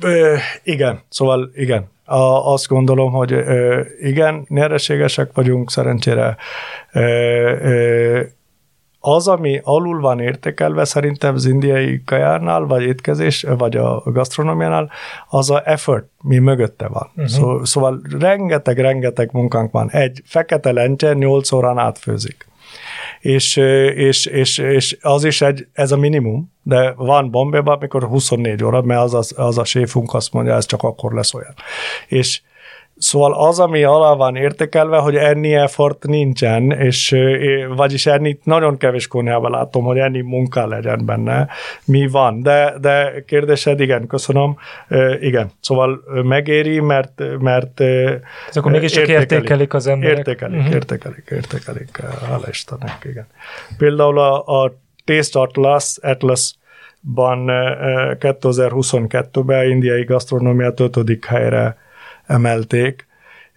ö, 0.00 0.34
Igen, 0.62 1.00
szóval 1.08 1.50
igen. 1.54 1.92
A, 2.04 2.52
azt 2.52 2.68
gondolom, 2.68 3.12
hogy 3.12 3.32
ö, 3.32 3.80
igen, 4.00 4.44
nyereségesek 4.48 5.30
vagyunk, 5.34 5.70
szerencsére. 5.70 6.36
Ö, 6.92 7.00
ö, 7.00 8.20
az, 9.06 9.28
ami 9.28 9.60
alul 9.62 10.00
van 10.00 10.20
értékelve 10.20 10.84
szerintem 10.84 11.34
az 11.34 11.46
indiai 11.46 12.02
kajárnál, 12.04 12.60
vagy 12.60 12.82
étkezés, 12.82 13.46
vagy 13.58 13.76
a 13.76 14.02
gasztronómiánál, 14.04 14.90
az 15.28 15.50
a 15.50 15.62
effort, 15.64 16.06
mi 16.22 16.38
mögötte 16.38 16.88
van. 16.88 17.10
Uh-huh. 17.10 17.26
Szó, 17.26 17.64
szóval 17.64 18.00
rengeteg-rengeteg 18.18 19.28
munkánk 19.32 19.72
van. 19.72 19.90
Egy 19.90 20.22
fekete 20.24 20.72
lencse 20.72 21.12
8 21.12 21.52
órán 21.52 21.78
átfőzik. 21.78 22.46
És, 23.20 23.56
és, 23.56 24.26
és, 24.26 24.58
és 24.58 24.98
az 25.00 25.24
is 25.24 25.40
egy, 25.40 25.66
ez 25.72 25.92
a 25.92 25.96
minimum, 25.96 26.52
de 26.62 26.92
van 26.96 27.30
Bombéban, 27.30 27.76
amikor 27.76 28.04
24 28.04 28.64
óra, 28.64 28.82
mert 28.82 29.00
az, 29.00 29.14
az, 29.14 29.34
az 29.36 29.58
a 29.58 29.64
séfunk 29.64 30.14
azt 30.14 30.32
mondja, 30.32 30.54
ez 30.54 30.66
csak 30.66 30.82
akkor 30.82 31.12
lesz 31.12 31.34
olyan. 31.34 31.54
És 32.08 32.40
Szóval 32.98 33.34
az, 33.34 33.60
ami 33.60 33.82
alá 33.82 34.12
van 34.12 34.36
értékelve, 34.36 34.96
hogy 34.96 35.16
enni 35.16 35.54
effort 35.54 36.06
nincsen, 36.06 36.70
és 36.70 37.16
vagyis 37.76 38.06
enni 38.06 38.38
nagyon 38.44 38.76
kevés 38.76 39.06
konyhában 39.06 39.50
látom, 39.50 39.84
hogy 39.84 39.98
enni 39.98 40.20
munka 40.20 40.66
legyen 40.66 41.04
benne. 41.06 41.48
Mi 41.84 42.06
van? 42.06 42.42
De, 42.42 42.74
de 42.80 43.24
kérdésed, 43.26 43.80
igen, 43.80 44.06
köszönöm. 44.06 44.56
Igen, 45.20 45.50
szóval 45.60 46.00
megéri, 46.22 46.80
mert, 46.80 47.22
mert 47.38 47.80
Ez 47.80 48.56
akkor 48.56 48.72
mégis 48.72 48.92
csak 48.92 49.08
értékelik 49.08 49.74
az 49.74 49.86
emberek. 49.86 50.16
Értékelik, 50.16 50.58
uh-huh. 50.58 50.74
értékelik, 50.74 51.28
értékelik. 51.30 52.00
Hála 52.28 52.46
Istennek, 52.48 52.98
igen. 53.04 53.26
Például 53.78 54.18
a, 54.18 54.62
a 54.62 54.74
Taste 55.04 55.40
Atlas, 55.40 55.96
Atlas 56.02 56.54
ban 57.14 57.46
2022-ben 58.20 59.70
indiai 59.70 60.04
gasztronómiát 60.04 60.80
ötödik 60.80 61.24
helyre 61.24 61.82
emelték, 62.26 63.06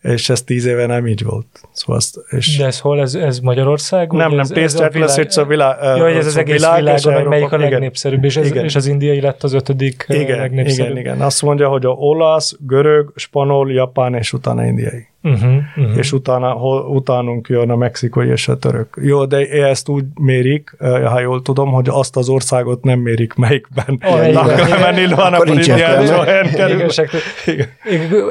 és 0.02 0.30
ez 0.30 0.44
tíz 0.44 0.66
éve 0.66 0.86
nem 0.86 1.08
így 1.08 1.24
volt. 1.24 1.46
Szóval 1.72 1.96
azt, 1.96 2.20
és 2.30 2.58
De 2.58 2.66
ez 2.66 2.80
hol? 2.80 3.00
Ez, 3.00 3.16
ez 3.16 3.40
Magyarország? 3.40 4.12
Nem, 4.12 4.32
nem, 4.32 4.46
Taste 4.46 4.86
Atlas, 4.86 5.18
ez 5.18 5.38
a 5.38 5.46
világ. 5.46 5.98
Jó, 5.98 6.04
hogy 6.04 6.16
ez 6.16 6.26
az 6.26 6.38
egész 6.38 6.56
világ, 6.56 6.80
világon, 6.80 7.14
hogy 7.14 7.26
melyik 7.26 7.52
a 7.52 7.58
legnépszerűbb, 7.58 8.24
és, 8.24 8.38
ez, 8.38 8.48
igen. 8.48 8.64
és 8.64 8.76
az 8.76 8.88
indiai 8.88 9.22
lett 9.22 9.44
az 9.44 9.54
ötödik 9.54 10.06
igen, 10.08 10.38
legnépszerűbb. 10.38 10.98
Igen, 10.98 11.14
igen. 11.14 11.22
Azt 11.22 11.42
mondja, 11.42 11.68
hogy 11.68 11.86
a 11.86 11.90
olasz, 11.90 12.56
görög, 12.60 13.12
spanol, 13.16 13.72
japán, 13.72 14.16
és 14.16 14.34
utána 14.34 14.66
indiai 14.66 15.08
uh-huh, 15.24 15.52
uh-huh. 15.76 15.98
és 15.98 16.12
utána, 16.12 16.56
utánunk 16.88 17.48
jön 17.48 17.70
a 17.70 17.76
mexikai 17.76 18.28
és 18.28 18.48
a 18.48 18.58
török. 18.58 19.00
Jó, 19.02 19.26
de 19.26 19.48
ezt 19.50 19.90
úgy 19.90 20.04
mérik, 20.20 20.76
ha 21.06 21.20
jól 21.20 21.42
tudom, 21.42 21.72
hogy 21.72 21.88
azt 21.90 22.16
az 22.18 22.30
országot 22.30 22.84
nem 22.84 23.00
mérik, 23.00 23.34
melyikben 23.34 24.00
oh, 24.06 24.34
menni 24.80 25.08
van, 25.16 25.34
akkor 25.34 25.60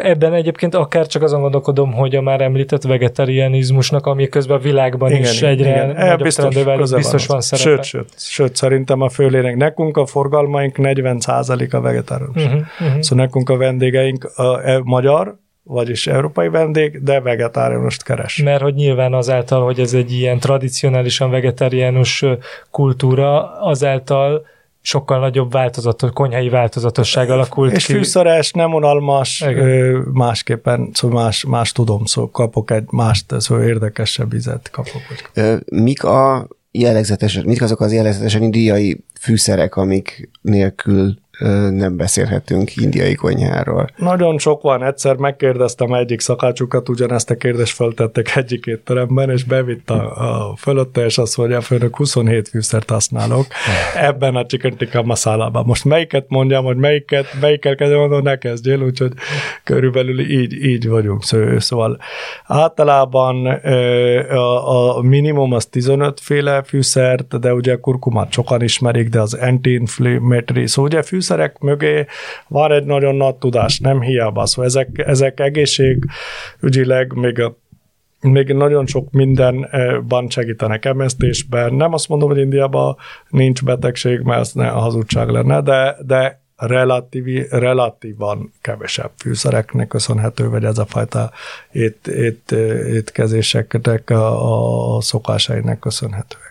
Ebben 0.02 0.34
egyébként 0.34 0.74
akár 0.74 1.06
csak 1.06 1.22
azon 1.22 1.40
gondolkodom, 1.40 1.92
hogy 1.92 2.16
a 2.16 2.22
már 2.22 2.40
említett 2.40 2.82
vegetarianizmusnak, 2.82 4.06
ami 4.06 4.28
közben 4.28 4.56
a 4.56 4.60
világban 4.60 5.10
igen, 5.10 5.22
is 5.22 5.42
egyre 5.42 5.68
igen. 5.68 5.88
nagyobb 5.88 6.22
biztos, 6.22 6.44
trendővel, 6.44 6.96
biztos 6.96 7.26
van 7.26 7.40
szerepe. 7.40 7.68
Sőt, 7.68 7.84
sőt, 7.84 8.12
sőt, 8.16 8.56
szerintem 8.56 9.00
a 9.00 9.08
főlének, 9.08 9.56
nekünk 9.56 9.96
a 9.96 10.06
forgalmaink 10.06 10.78
40 10.78 11.18
a 11.70 11.80
vegetáriánus. 11.80 12.44
Uh-huh, 12.44 12.60
uh-huh. 12.80 13.00
Szóval 13.00 13.24
nekünk 13.24 13.50
a 13.50 13.56
vendégeink 13.56 14.24
a, 14.24 14.42
a 14.42 14.80
magyar, 14.84 15.36
vagyis 15.68 16.06
európai 16.06 16.48
vendég, 16.48 17.02
de 17.02 17.20
vegetáriánust 17.20 18.02
keres. 18.02 18.42
Mert 18.42 18.62
hogy 18.62 18.74
nyilván 18.74 19.14
azáltal, 19.14 19.64
hogy 19.64 19.80
ez 19.80 19.92
egy 19.92 20.12
ilyen 20.12 20.38
tradicionálisan 20.38 21.30
vegetáriánus 21.30 22.24
kultúra, 22.70 23.60
azáltal 23.60 24.46
sokkal 24.80 25.18
nagyobb 25.18 25.52
változatos, 25.52 26.10
konyhai 26.12 26.48
változatosság 26.48 27.30
alakult 27.30 27.72
És 27.72 27.86
ki. 27.86 27.92
fűszeres, 27.92 28.52
nem 28.52 28.74
unalmas, 28.74 29.44
ö, 29.46 29.98
másképpen, 30.12 30.90
szóval 30.92 31.22
más, 31.22 31.44
más 31.44 31.72
tudom, 31.72 32.04
szóval 32.04 32.30
kapok 32.30 32.70
egy 32.70 32.84
mást, 32.90 33.40
szóval 33.40 33.64
érdekesebb 33.64 34.30
vizet 34.30 34.70
kapok. 34.70 35.02
Ö, 35.34 35.56
mik 35.70 36.04
a 36.04 36.48
jellegzetes, 36.70 37.42
mik 37.42 37.62
azok 37.62 37.80
az 37.80 37.92
jellegzetesen 37.92 38.42
indiai 38.42 39.04
fűszerek, 39.20 39.76
amik 39.76 40.30
nélkül 40.40 41.14
nem 41.70 41.96
beszélhetünk 41.96 42.76
indiai 42.76 43.14
konyháról. 43.14 43.88
Nagyon 43.96 44.38
sok 44.38 44.62
van. 44.62 44.84
Egyszer 44.84 45.16
megkérdeztem 45.16 45.94
egyik 45.94 46.20
szakácsukat, 46.20 46.88
ugyanezt 46.88 47.30
a 47.30 47.36
kérdést 47.36 47.74
föltettek 47.74 48.36
egyik 48.36 48.66
étteremben, 48.66 49.30
és 49.30 49.44
bevitt 49.44 49.90
a, 49.90 50.50
a 50.50 50.56
fölötte, 50.56 51.04
és 51.04 51.18
azt 51.18 51.36
mondja, 51.36 51.60
főnök 51.60 51.96
27 51.96 52.48
fűszert 52.48 52.90
használok 52.90 53.46
ebben 53.96 54.36
a 54.36 54.46
chicken 54.46 54.76
tikka 54.76 55.02
masálában. 55.02 55.64
Most 55.66 55.84
melyiket 55.84 56.24
mondjam, 56.28 56.64
hogy 56.64 56.76
melyiket, 56.76 57.26
melyikkel 57.40 57.74
kell 57.74 57.96
mondani, 57.96 58.22
ne 58.22 58.36
kezdjél, 58.36 58.80
úgyhogy 58.80 59.12
körülbelül 59.64 60.20
így, 60.20 60.64
így 60.64 60.88
vagyunk. 60.88 61.22
Szóval 61.58 61.98
általában 62.44 63.46
a, 63.46 64.96
a 64.96 65.02
minimum 65.02 65.52
az 65.52 65.66
15 65.66 66.20
féle 66.20 66.62
fűszert, 66.62 67.40
de 67.40 67.54
ugye 67.54 67.76
kurkumát 67.76 68.32
sokan 68.32 68.62
ismerik, 68.62 69.08
de 69.08 69.20
az 69.20 69.34
anti-inflammatory, 69.34 70.66
szóval 70.66 70.90
ugye 70.90 71.02
fűszer 71.02 71.25
fűszerek 71.26 71.58
mögé 71.58 72.06
van 72.48 72.72
egy 72.72 72.84
nagyon 72.84 73.14
nagy 73.14 73.34
tudás, 73.34 73.78
nem 73.78 74.00
hiába. 74.00 74.46
Szóval 74.46 74.64
ezek, 74.64 74.88
ezek 75.06 75.40
egészségügyileg 75.40 77.12
még 77.12 77.40
a 77.40 77.56
még 78.20 78.52
nagyon 78.52 78.86
sok 78.86 79.10
mindenban 79.10 80.28
segítenek 80.28 80.84
emésztésben. 80.84 81.74
Nem 81.74 81.92
azt 81.92 82.08
mondom, 82.08 82.28
hogy 82.28 82.38
Indiában 82.38 82.96
nincs 83.28 83.64
betegség, 83.64 84.20
mert 84.20 84.40
ez 84.40 84.52
ne 84.52 84.68
a 84.68 84.78
hazugság 84.78 85.28
lenne, 85.28 85.60
de, 85.60 85.96
de 86.06 86.40
relatív, 86.56 87.48
relatívan 87.50 88.52
kevesebb 88.60 89.10
fűszereknek 89.16 89.88
köszönhető, 89.88 90.48
vagy 90.48 90.64
ez 90.64 90.78
a 90.78 90.86
fajta 90.86 91.30
ét, 91.72 92.06
ét, 92.06 92.52
étkezéseknek 92.92 94.10
a, 94.10 94.96
a 94.96 95.00
szokásainak 95.00 95.80
köszönhető. 95.80 96.45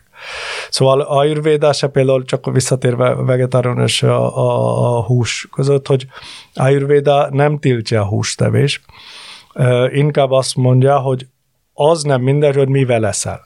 Szóval 0.70 1.02
a 1.02 1.18
Ayurveda 1.18 1.74
se 1.74 1.88
például 1.88 2.26
csak 2.26 2.52
visszatérve 2.52 3.08
a 3.08 3.24
vegetárián 3.24 3.80
és 3.80 4.04
a, 4.04 4.38
a, 4.38 4.98
a 4.98 5.04
hús 5.04 5.48
között, 5.52 5.88
hogy 5.88 6.08
Ayurveda 6.54 7.30
nem 7.32 7.60
tiltja 7.60 8.02
a 8.02 8.08
hústevés, 8.08 8.82
inkább 9.92 10.32
azt 10.32 10.56
mondja, 10.56 11.00
hogy 11.00 11.28
az 11.74 12.04
nem 12.04 12.22
mindegy, 12.22 12.56
hogy 12.56 12.70
mivel 12.70 13.00
leszel. 13.00 13.42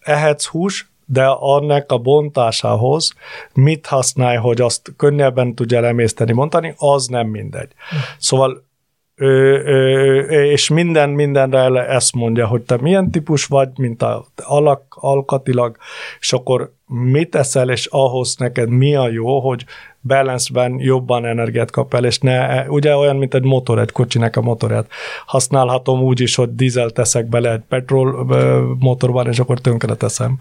Ehetsz 0.00 0.46
hús, 0.46 0.90
de 1.10 1.24
annak 1.26 1.92
a 1.92 1.98
bontásához 1.98 3.14
mit 3.52 3.86
használj, 3.86 4.36
hogy 4.36 4.60
azt 4.60 4.92
könnyebben 4.96 5.54
tudja 5.54 5.80
lemészteni, 5.80 6.32
mondani, 6.32 6.74
az 6.76 7.06
nem 7.06 7.26
mindegy. 7.26 7.72
Szóval 8.18 8.67
Ö, 9.20 9.58
ö, 9.64 10.20
és 10.42 10.68
minden 10.68 11.10
mindenre 11.10 11.86
ezt 11.88 12.14
mondja, 12.14 12.46
hogy 12.46 12.62
te 12.62 12.76
milyen 12.80 13.10
típus 13.10 13.44
vagy, 13.44 13.68
mint 13.76 14.02
a 14.02 14.26
alak, 14.36 14.82
alkatilag, 15.00 15.76
és 16.20 16.32
akkor 16.32 16.72
mit 16.86 17.34
eszel, 17.34 17.70
és 17.70 17.86
ahhoz 17.86 18.36
neked 18.36 18.68
mi 18.68 18.94
a 18.94 19.08
jó, 19.08 19.40
hogy 19.40 19.64
balance 20.02 20.70
jobban 20.76 21.24
energiát 21.24 21.70
kap 21.70 21.94
el, 21.94 22.04
és 22.04 22.18
ne, 22.18 22.68
ugye 22.68 22.96
olyan, 22.96 23.16
mint 23.16 23.34
egy 23.34 23.44
motor, 23.44 23.78
egy 23.78 23.92
kocsinek 23.92 24.36
a 24.36 24.40
motorját. 24.40 24.90
Használhatom 25.26 26.02
úgy 26.02 26.20
is, 26.20 26.34
hogy 26.34 26.54
dízel 26.54 26.90
teszek 26.90 27.26
bele 27.26 27.52
egy 27.52 27.62
petrol 27.68 28.24
motorban, 28.78 29.26
és 29.26 29.38
akkor 29.38 29.60
tönkre 29.60 29.94
teszem. 29.94 30.38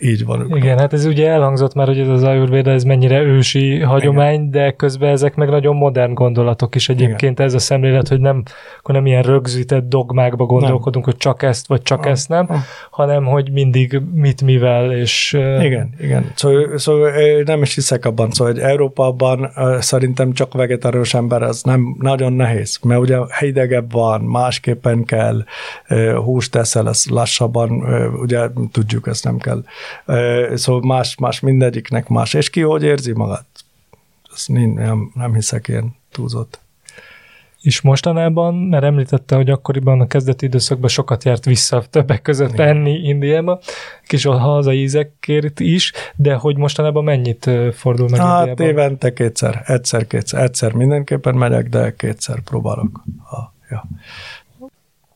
Így 0.00 0.24
van. 0.24 0.56
Igen, 0.56 0.78
hát 0.78 0.92
ez 0.92 1.04
ugye 1.04 1.28
elhangzott 1.28 1.74
már, 1.74 1.86
hogy 1.86 1.98
ez 1.98 2.08
az 2.08 2.22
Ayurveda, 2.22 2.70
ez 2.70 2.84
mennyire 2.84 3.22
ősi 3.22 3.80
hagyomány, 3.80 4.34
Igen. 4.34 4.50
de 4.50 4.70
közben 4.70 5.10
ezek 5.10 5.34
meg 5.34 5.48
nagyon 5.48 5.76
modern 5.76 6.14
gondolatok 6.14 6.74
is 6.74 6.88
egyébként 6.88 7.32
Igen. 7.32 7.46
ez 7.46 7.54
a 7.54 7.58
szemlélet, 7.58 8.08
hogy 8.08 8.20
nem, 8.20 8.42
akkor 8.78 8.94
nem 8.94 9.06
ilyen 9.06 9.22
rögzített 9.22 9.88
dogmákba 9.88 10.44
gondolkodunk, 10.44 11.04
nem. 11.04 11.14
hogy 11.14 11.16
csak 11.16 11.42
ezt 11.42 11.66
vagy 11.66 11.82
csak 11.82 12.02
nem. 12.02 12.12
ezt 12.12 12.28
nem, 12.28 12.46
nem, 12.48 12.60
hanem 12.90 13.24
hogy 13.24 13.52
mindig 13.52 14.00
mit 14.12 14.42
mivel, 14.42 14.92
és... 14.92 15.32
Igen, 15.60 15.94
igen. 16.00 16.32
Szóval, 16.34 16.78
szóval 16.78 17.10
nem 17.44 17.62
is 17.62 17.74
hiszek 17.74 18.04
abban, 18.04 18.30
szóval 18.30 18.52
hogy 18.52 18.62
Európában 18.62 19.50
szerintem 19.80 20.32
csak 20.32 20.52
vegetárius 20.52 21.14
ember 21.14 21.42
az 21.42 21.62
nem 21.62 21.96
nagyon 22.00 22.32
nehéz, 22.32 22.78
mert 22.82 23.00
ugye 23.00 23.16
hidegebb 23.38 23.92
van, 23.92 24.20
másképpen 24.20 25.04
kell, 25.04 25.44
húst 26.24 26.50
teszel, 26.50 26.88
ez 26.88 27.04
lassabban, 27.10 27.70
ugye 28.20 28.48
tudjuk, 28.72 29.06
ezt 29.06 29.24
nem 29.24 29.38
kell 29.38 29.62
Szóval 30.54 30.80
más, 30.82 31.16
más 31.16 31.40
mindegyiknek 31.40 32.08
más. 32.08 32.34
És 32.34 32.50
ki 32.50 32.60
hogy 32.60 32.82
érzi 32.82 33.12
magát? 33.12 33.46
Ezt 34.34 34.48
nem, 34.48 35.10
nem 35.14 35.34
hiszek 35.34 35.68
ilyen 35.68 35.96
túlzott. 36.12 36.60
És 37.62 37.80
mostanában, 37.80 38.54
mert 38.54 38.84
említette, 38.84 39.36
hogy 39.36 39.50
akkoriban 39.50 40.00
a 40.00 40.06
kezdeti 40.06 40.46
időszakban 40.46 40.88
sokat 40.88 41.24
járt 41.24 41.44
vissza 41.44 41.84
többek 41.90 42.22
között 42.22 42.52
Igen. 42.52 42.68
enni 42.68 42.90
Indiába, 42.90 43.60
kis 44.06 44.24
hazai 44.24 44.80
ízekért 44.80 45.60
is, 45.60 45.92
de 46.16 46.34
hogy 46.34 46.56
mostanában 46.56 47.04
mennyit 47.04 47.50
fordul 47.72 48.08
meg 48.08 48.20
hát, 48.20 48.46
Indiában? 48.46 48.66
évente 48.66 49.12
kétszer, 49.12 49.62
egyszer, 49.66 50.06
kétszer, 50.06 50.42
egyszer 50.42 50.72
mindenképpen 50.72 51.34
megyek, 51.34 51.68
de 51.68 51.94
kétszer 51.94 52.40
próbálok. 52.40 53.02
Ha, 53.24 53.52
ja. 53.70 53.84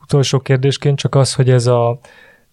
Utolsó 0.03 0.41
kérdésként 0.41 0.99
csak 0.99 1.15
az, 1.15 1.35
hogy 1.35 1.51
ez 1.51 1.67
a 1.67 1.99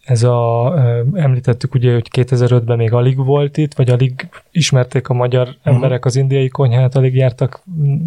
ez 0.09 0.23
a, 0.23 0.73
említettük 1.13 1.73
ugye, 1.73 1.93
hogy 1.93 2.09
2005-ben 2.17 2.77
még 2.77 2.93
alig 2.93 3.17
volt 3.25 3.57
itt, 3.57 3.73
vagy 3.73 3.89
alig 3.89 4.29
ismerték 4.51 5.09
a 5.09 5.13
magyar 5.13 5.47
uh-huh. 5.47 5.73
emberek 5.73 6.05
az 6.05 6.15
indiai 6.15 6.47
konyhát, 6.47 6.95
alig 6.95 7.15
jártak 7.15 7.61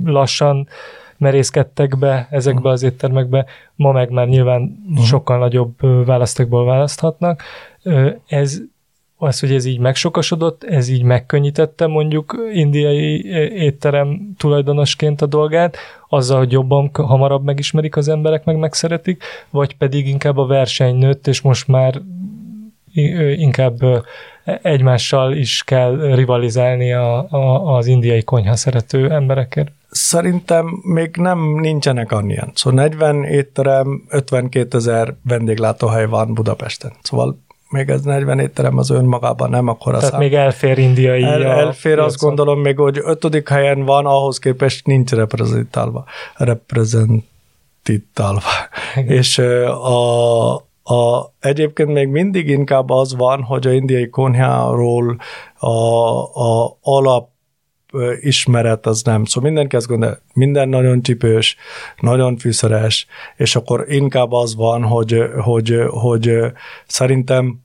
lassan, 0.04 0.68
merészkedtek 1.16 1.98
be 1.98 2.26
ezekbe 2.30 2.58
uh-huh. 2.58 2.72
az 2.72 2.82
éttermekbe, 2.82 3.46
ma 3.74 3.92
meg 3.92 4.10
már 4.10 4.28
nyilván 4.28 4.82
uh-huh. 4.90 5.04
sokkal 5.04 5.38
nagyobb 5.38 6.04
választékból 6.06 6.64
választhatnak. 6.64 7.42
Ez 8.26 8.60
az, 9.22 9.40
hogy 9.40 9.52
ez 9.52 9.64
így 9.64 9.78
megsokasodott, 9.78 10.64
ez 10.64 10.88
így 10.88 11.02
megkönnyítette 11.02 11.86
mondjuk 11.86 12.36
indiai 12.52 13.26
étterem 13.62 14.34
tulajdonosként 14.36 15.22
a 15.22 15.26
dolgát, 15.26 15.76
azzal, 16.08 16.38
hogy 16.38 16.52
jobban, 16.52 16.90
hamarabb 16.92 17.44
megismerik 17.44 17.96
az 17.96 18.08
emberek, 18.08 18.44
meg 18.44 18.56
megszeretik, 18.56 19.22
vagy 19.50 19.76
pedig 19.76 20.08
inkább 20.08 20.36
a 20.36 20.46
verseny 20.46 20.96
nőtt, 20.96 21.26
és 21.26 21.40
most 21.40 21.68
már 21.68 22.02
inkább 23.36 23.78
egymással 24.62 25.32
is 25.32 25.62
kell 25.64 26.14
rivalizálni 26.14 26.92
a, 26.92 27.30
a, 27.30 27.74
az 27.76 27.86
indiai 27.86 28.22
konyha 28.22 28.56
szerető 28.56 29.10
emberekért. 29.10 29.72
Szerintem 29.90 30.80
még 30.82 31.16
nem 31.16 31.38
nincsenek 31.60 32.12
annyian. 32.12 32.50
Szóval 32.54 32.80
40 32.82 33.24
étterem, 33.24 34.02
52 34.08 34.76
ezer 34.76 35.14
vendéglátóhely 35.24 36.06
van 36.06 36.34
Budapesten. 36.34 36.92
Szóval 37.02 37.38
még 37.72 37.88
ez 37.88 38.02
40 38.02 38.38
étterem 38.38 38.78
az 38.78 38.90
önmagában 38.90 39.50
nem 39.50 39.68
akkor 39.68 39.94
Tehát 39.94 40.10
szám. 40.10 40.20
még 40.20 40.34
elfér 40.34 40.78
indiai. 40.78 41.22
El, 41.22 41.44
elfér, 41.44 41.98
azt 41.98 42.18
gondolom, 42.18 42.60
még 42.60 42.78
hogy 42.78 43.00
ötödik 43.04 43.48
helyen 43.48 43.84
van, 43.84 44.06
ahhoz 44.06 44.38
képest 44.38 44.86
nincs 44.86 45.10
reprezentálva. 45.10 46.04
Reprezentálva. 46.36 48.40
És 49.06 49.38
a, 49.38 50.54
a, 50.82 51.32
egyébként 51.40 51.92
még 51.92 52.08
mindig 52.08 52.48
inkább 52.48 52.90
az 52.90 53.16
van, 53.16 53.42
hogy 53.42 53.66
a 53.66 53.72
indiai 53.72 54.08
konyháról 54.08 55.16
a, 55.58 55.68
a 56.42 56.76
alap 56.82 57.30
ismeret 58.20 58.86
az 58.86 59.02
nem. 59.02 59.24
Szóval 59.24 59.50
mindenki 59.50 59.76
azt 59.76 59.86
gondolja, 59.86 60.18
minden 60.34 60.68
nagyon 60.68 61.02
csipős, 61.02 61.56
nagyon 62.00 62.36
fűszeres, 62.36 63.06
és 63.36 63.56
akkor 63.56 63.84
inkább 63.88 64.32
az 64.32 64.54
van, 64.54 64.82
hogy, 64.82 65.22
hogy, 65.42 65.76
hogy 65.88 66.30
szerintem 66.86 67.60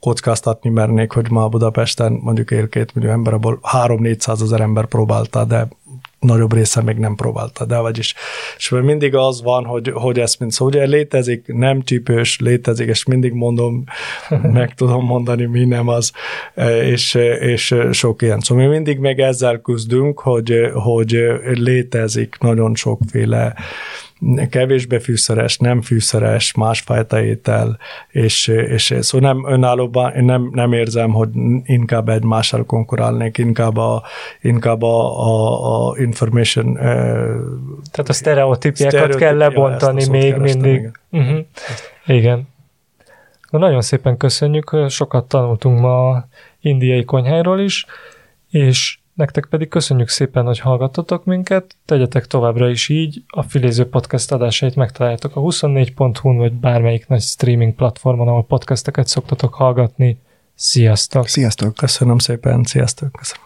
kockáztatni 0.00 0.70
mernék, 0.70 1.12
hogy 1.12 1.30
ma 1.30 1.48
Budapesten 1.48 2.12
mondjuk 2.12 2.50
él 2.50 2.68
két 2.68 2.94
millió 2.94 3.10
ember, 3.10 3.32
abból 3.32 3.58
3-400 3.72 4.42
ezer 4.42 4.60
ember 4.60 4.86
próbálta, 4.86 5.44
de 5.44 5.68
nagyobb 6.20 6.52
része 6.52 6.82
még 6.82 6.96
nem 6.96 7.14
próbálta, 7.14 7.64
de 7.64 7.78
vagyis. 7.78 8.14
És 8.56 8.68
mindig 8.68 9.14
az 9.14 9.42
van, 9.42 9.64
hogy, 9.64 9.90
hogy 9.94 10.18
ezt 10.18 10.38
mind, 10.38 10.52
szóval 10.52 10.74
ugye 10.74 10.86
létezik, 10.86 11.44
nem 11.46 11.82
csípős, 11.82 12.38
létezik, 12.40 12.88
és 12.88 13.04
mindig 13.04 13.32
mondom, 13.32 13.84
meg 14.58 14.74
tudom 14.74 15.04
mondani, 15.04 15.44
mi 15.44 15.64
nem 15.64 15.88
az, 15.88 16.12
és, 16.82 17.14
és 17.40 17.74
sok 17.90 18.22
ilyen. 18.22 18.40
Szóval 18.40 18.64
mi 18.64 18.70
mindig 18.70 18.98
még 18.98 19.18
ezzel 19.18 19.60
küzdünk, 19.60 20.20
hogy, 20.20 20.70
hogy 20.74 21.26
létezik 21.44 22.36
nagyon 22.40 22.74
sokféle 22.74 23.54
kevésbé 24.50 24.98
fűszeres, 24.98 25.58
nem 25.58 25.80
fűszeres, 25.80 26.54
másfajta 26.54 27.22
étel, 27.22 27.78
és, 28.08 28.46
és 28.46 28.94
szóval 29.00 29.32
nem 29.32 29.52
önállóban, 29.52 30.24
nem, 30.24 30.50
nem 30.52 30.72
érzem, 30.72 31.10
hogy 31.10 31.28
inkább 31.62 32.08
egymással 32.08 32.64
konkurálnék, 32.64 33.38
inkább 33.38 33.76
a, 33.76 34.02
inkább 34.40 34.82
a, 34.82 35.26
a, 35.26 35.88
a 35.88 35.98
information 35.98 36.74
Tehát 36.74 38.08
a 38.08 38.12
sztereotípiákat 38.12 39.14
kell 39.14 39.36
lebontani 39.36 40.08
még 40.08 40.36
mindig. 40.36 40.74
Igen. 40.74 40.92
Uh-huh. 41.10 41.44
igen. 42.06 42.48
Na, 43.50 43.58
nagyon 43.58 43.80
szépen 43.80 44.16
köszönjük, 44.16 44.76
sokat 44.88 45.28
tanultunk 45.28 45.80
ma 45.80 46.24
indiai 46.60 47.04
konyháról 47.04 47.60
is, 47.60 47.86
és 48.50 48.98
Nektek 49.18 49.46
pedig 49.46 49.68
köszönjük 49.68 50.08
szépen, 50.08 50.44
hogy 50.44 50.58
hallgattatok 50.58 51.24
minket, 51.24 51.76
tegyetek 51.84 52.26
továbbra 52.26 52.68
is 52.68 52.88
így, 52.88 53.22
a 53.26 53.42
Filéző 53.42 53.88
Podcast 53.88 54.32
adásait 54.32 54.74
megtaláljátok 54.74 55.36
a 55.36 55.40
24.hu-n, 55.40 56.36
vagy 56.36 56.52
bármelyik 56.52 57.06
nagy 57.06 57.20
streaming 57.20 57.74
platformon, 57.74 58.28
ahol 58.28 58.44
podcasteket 58.44 59.06
szoktatok 59.06 59.54
hallgatni. 59.54 60.18
Sziasztok! 60.54 61.26
Sziasztok! 61.26 61.74
Köszönöm 61.74 62.18
szépen, 62.18 62.62
sziasztok! 62.64 63.12
Köszönöm. 63.12 63.36